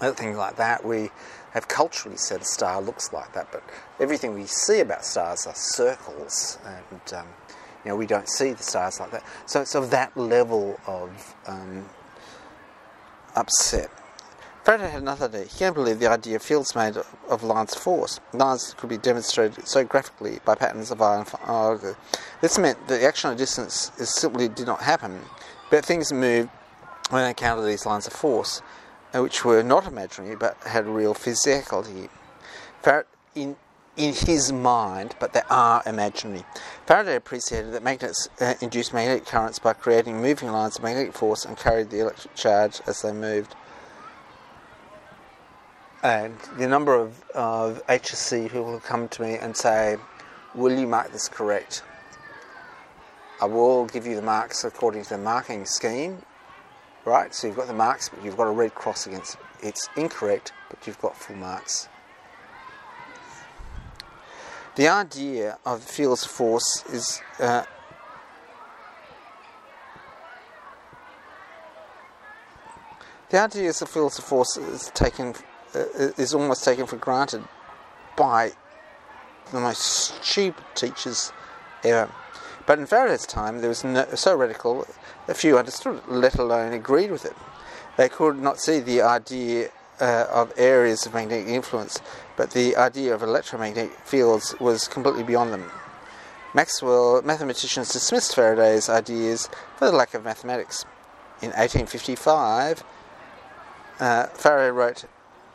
other 0.00 0.14
things 0.14 0.36
like 0.36 0.56
that. 0.56 0.84
We 0.84 1.10
have 1.52 1.68
culturally 1.68 2.18
said 2.18 2.44
star 2.44 2.82
looks 2.82 3.12
like 3.12 3.32
that, 3.32 3.50
but 3.50 3.62
everything 3.98 4.34
we 4.34 4.44
see 4.44 4.80
about 4.80 5.04
stars 5.04 5.46
are 5.46 5.54
circles, 5.54 6.58
and 6.64 7.14
um, 7.14 7.26
you 7.84 7.90
know 7.90 7.96
we 7.96 8.06
don't 8.06 8.28
see 8.28 8.52
the 8.52 8.62
stars 8.62 9.00
like 9.00 9.10
that. 9.10 9.24
So 9.46 9.62
it's 9.62 9.74
of 9.74 9.90
that 9.90 10.16
level 10.16 10.78
of 10.86 11.34
um, 11.46 11.88
upset. 13.34 13.90
Faraday 14.64 14.90
had 14.90 15.02
another 15.02 15.26
idea. 15.26 15.44
He 15.44 15.58
can't 15.60 15.74
believe 15.74 16.00
the 16.00 16.10
idea 16.10 16.36
of 16.36 16.42
fields 16.42 16.74
made 16.74 16.96
of 17.28 17.42
lines 17.44 17.74
of 17.74 17.80
force. 17.80 18.18
Lines 18.32 18.74
could 18.76 18.90
be 18.90 18.98
demonstrated 18.98 19.66
so 19.66 19.84
graphically 19.84 20.40
by 20.44 20.56
patterns 20.56 20.90
of 20.90 21.00
iron. 21.00 21.24
Oh, 21.46 21.96
this 22.40 22.58
meant 22.58 22.86
that 22.88 23.00
the 23.00 23.06
action 23.06 23.30
at 23.30 23.38
distance 23.38 23.92
simply 23.96 24.48
did 24.48 24.66
not 24.66 24.82
happen, 24.82 25.20
but 25.70 25.84
things 25.84 26.12
moved 26.12 26.50
when 27.10 27.22
I 27.22 27.28
encountered 27.28 27.66
these 27.66 27.86
lines 27.86 28.06
of 28.06 28.12
force, 28.12 28.62
uh, 29.14 29.22
which 29.22 29.44
were 29.44 29.62
not 29.62 29.86
imaginary 29.86 30.36
but 30.36 30.56
had 30.64 30.86
real 30.86 31.14
physicality. 31.14 32.08
in, 33.34 33.56
in 33.96 34.14
his 34.14 34.52
mind, 34.52 35.14
but 35.18 35.32
they 35.32 35.42
are 35.48 35.82
imaginary. 35.86 36.44
Faraday 36.86 37.16
appreciated 37.16 37.72
that 37.72 37.82
magnets 37.82 38.28
uh, 38.40 38.54
induced 38.60 38.92
magnetic 38.92 39.26
currents 39.26 39.58
by 39.58 39.72
creating 39.72 40.20
moving 40.20 40.50
lines 40.50 40.76
of 40.76 40.82
magnetic 40.82 41.12
force 41.12 41.44
and 41.44 41.56
carried 41.56 41.90
the 41.90 42.00
electric 42.00 42.34
charge 42.34 42.80
as 42.86 43.02
they 43.02 43.12
moved. 43.12 43.54
And 46.02 46.38
the 46.58 46.68
number 46.68 46.94
of, 46.94 47.24
of 47.34 47.84
HSC 47.86 48.44
people 48.44 48.70
who 48.70 48.78
come 48.80 49.08
to 49.08 49.22
me 49.22 49.34
and 49.34 49.56
say, 49.56 49.96
Will 50.54 50.78
you 50.78 50.86
mark 50.86 51.12
this 51.12 51.28
correct? 51.28 51.82
I 53.40 53.46
will 53.46 53.86
give 53.86 54.06
you 54.06 54.14
the 54.14 54.22
marks 54.22 54.64
according 54.64 55.02
to 55.04 55.10
the 55.10 55.18
marking 55.18 55.66
scheme 55.66 56.22
right? 57.06 57.32
So 57.34 57.46
you've 57.46 57.56
got 57.56 57.68
the 57.68 57.72
marks, 57.72 58.10
but 58.10 58.22
you've 58.22 58.36
got 58.36 58.48
a 58.48 58.50
red 58.50 58.74
cross 58.74 59.06
against 59.06 59.36
it. 59.36 59.40
It's 59.62 59.88
incorrect, 59.96 60.52
but 60.68 60.86
you've 60.86 61.00
got 61.00 61.16
full 61.16 61.36
marks. 61.36 61.88
The 64.74 64.88
idea 64.88 65.56
of 65.64 65.82
fields 65.82 66.26
of 66.26 66.30
force 66.30 66.84
is 66.92 67.22
uh, 67.40 67.62
the 73.30 73.38
idea 73.38 73.70
of 73.70 73.76
fields 73.88 74.18
of 74.18 74.24
force 74.24 74.58
is 74.58 74.90
taken 74.94 75.34
uh, 75.74 75.84
is 76.18 76.34
almost 76.34 76.62
taken 76.62 76.84
for 76.84 76.96
granted 76.96 77.42
by 78.16 78.52
the 79.52 79.60
most 79.60 79.80
stupid 80.22 80.64
teachers 80.74 81.32
ever. 81.82 82.10
But 82.66 82.80
in 82.80 82.86
Faraday's 82.86 83.26
time, 83.26 83.60
there 83.60 83.68
was 83.68 83.84
no, 83.84 84.06
so 84.14 84.36
radical 84.36 84.86
that 85.26 85.36
few 85.36 85.56
understood 85.56 85.96
it, 85.96 86.10
let 86.10 86.34
alone 86.34 86.72
agreed 86.72 87.12
with 87.12 87.24
it. 87.24 87.34
They 87.96 88.08
could 88.08 88.38
not 88.38 88.60
see 88.60 88.80
the 88.80 89.02
idea 89.02 89.70
uh, 90.00 90.26
of 90.30 90.52
areas 90.56 91.06
of 91.06 91.14
magnetic 91.14 91.46
influence, 91.46 92.00
but 92.36 92.50
the 92.50 92.76
idea 92.76 93.14
of 93.14 93.22
electromagnetic 93.22 93.92
fields 94.00 94.54
was 94.60 94.88
completely 94.88 95.22
beyond 95.22 95.52
them. 95.52 95.70
Maxwell 96.54 97.22
mathematicians 97.22 97.92
dismissed 97.92 98.34
Faraday's 98.34 98.88
ideas 98.88 99.48
for 99.76 99.86
the 99.86 99.96
lack 99.96 100.14
of 100.14 100.24
mathematics. 100.24 100.84
In 101.42 101.50
1855, 101.50 102.82
uh, 104.00 104.26
Faraday 104.28 104.70
wrote, 104.70 105.04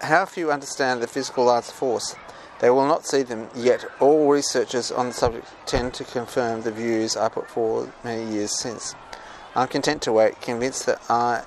How 0.01 0.25
few 0.25 0.51
understand 0.51 1.01
the 1.01 1.07
physical 1.07 1.45
laws 1.45 1.69
of 1.69 1.75
force. 1.75 2.15
They 2.61 2.69
will 2.69 2.85
not 2.85 3.07
see 3.07 3.23
them, 3.23 3.49
yet 3.55 3.83
all 3.99 4.29
researchers 4.29 4.91
on 4.91 5.07
the 5.07 5.13
subject 5.13 5.47
tend 5.65 5.95
to 5.95 6.03
confirm 6.03 6.61
the 6.61 6.71
views 6.71 7.17
I 7.17 7.27
put 7.27 7.49
forward 7.49 7.91
many 8.03 8.31
years 8.31 8.59
since. 8.59 8.93
I'm 9.55 9.67
content 9.67 10.03
to 10.03 10.11
wait, 10.11 10.39
convinced 10.41 10.85
that 10.85 11.01
I, 11.09 11.43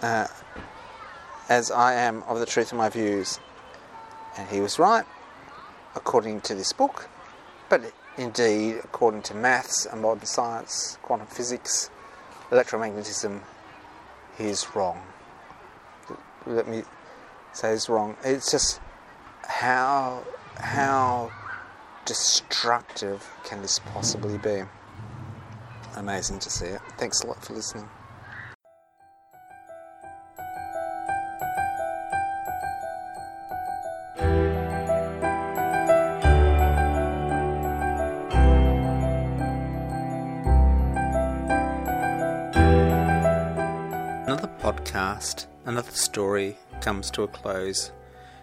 uh, 0.00 0.28
as 1.48 1.72
I 1.72 1.94
am 1.94 2.22
of 2.28 2.38
the 2.38 2.46
truth 2.46 2.70
of 2.70 2.78
my 2.78 2.88
views. 2.88 3.40
And 4.38 4.48
he 4.48 4.60
was 4.60 4.78
right, 4.78 5.04
according 5.96 6.42
to 6.42 6.54
this 6.54 6.72
book, 6.72 7.08
but 7.68 7.92
indeed, 8.16 8.76
according 8.84 9.22
to 9.22 9.34
maths 9.34 9.86
and 9.86 10.02
modern 10.02 10.24
science, 10.24 10.98
quantum 11.02 11.26
physics, 11.26 11.90
electromagnetism, 12.52 13.40
he 14.38 14.44
is 14.44 14.68
wrong. 14.76 15.02
Let 16.46 16.68
me 16.68 16.84
say 17.52 17.72
he's 17.72 17.88
wrong. 17.88 18.16
It's 18.22 18.48
just 18.52 18.80
how 19.46 20.24
how 20.56 21.30
destructive 22.04 23.28
can 23.44 23.62
this 23.62 23.78
possibly 23.78 24.38
be? 24.38 24.62
Amazing 25.96 26.38
to 26.40 26.50
see 26.50 26.66
it. 26.66 26.80
Thanks 26.98 27.22
a 27.22 27.26
lot 27.26 27.44
for 27.44 27.54
listening. 27.54 27.88
Another 44.24 44.48
podcast, 44.60 45.46
another 45.66 45.90
story 45.90 46.56
comes 46.80 47.10
to 47.10 47.22
a 47.24 47.28
close. 47.28 47.92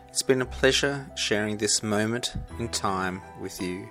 It's 0.09 0.23
been 0.23 0.41
a 0.41 0.45
pleasure 0.45 1.05
sharing 1.15 1.57
this 1.57 1.83
moment 1.83 2.33
in 2.57 2.69
time 2.69 3.21
with 3.39 3.61
you. 3.61 3.87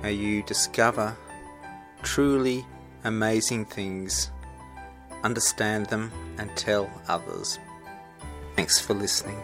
May 0.00 0.12
you 0.12 0.44
discover 0.44 1.16
truly 2.04 2.64
amazing 3.02 3.64
things, 3.64 4.30
understand 5.24 5.86
them, 5.86 6.12
and 6.38 6.56
tell 6.56 6.88
others. 7.08 7.58
Thanks 8.54 8.78
for 8.80 8.94
listening. 8.94 9.42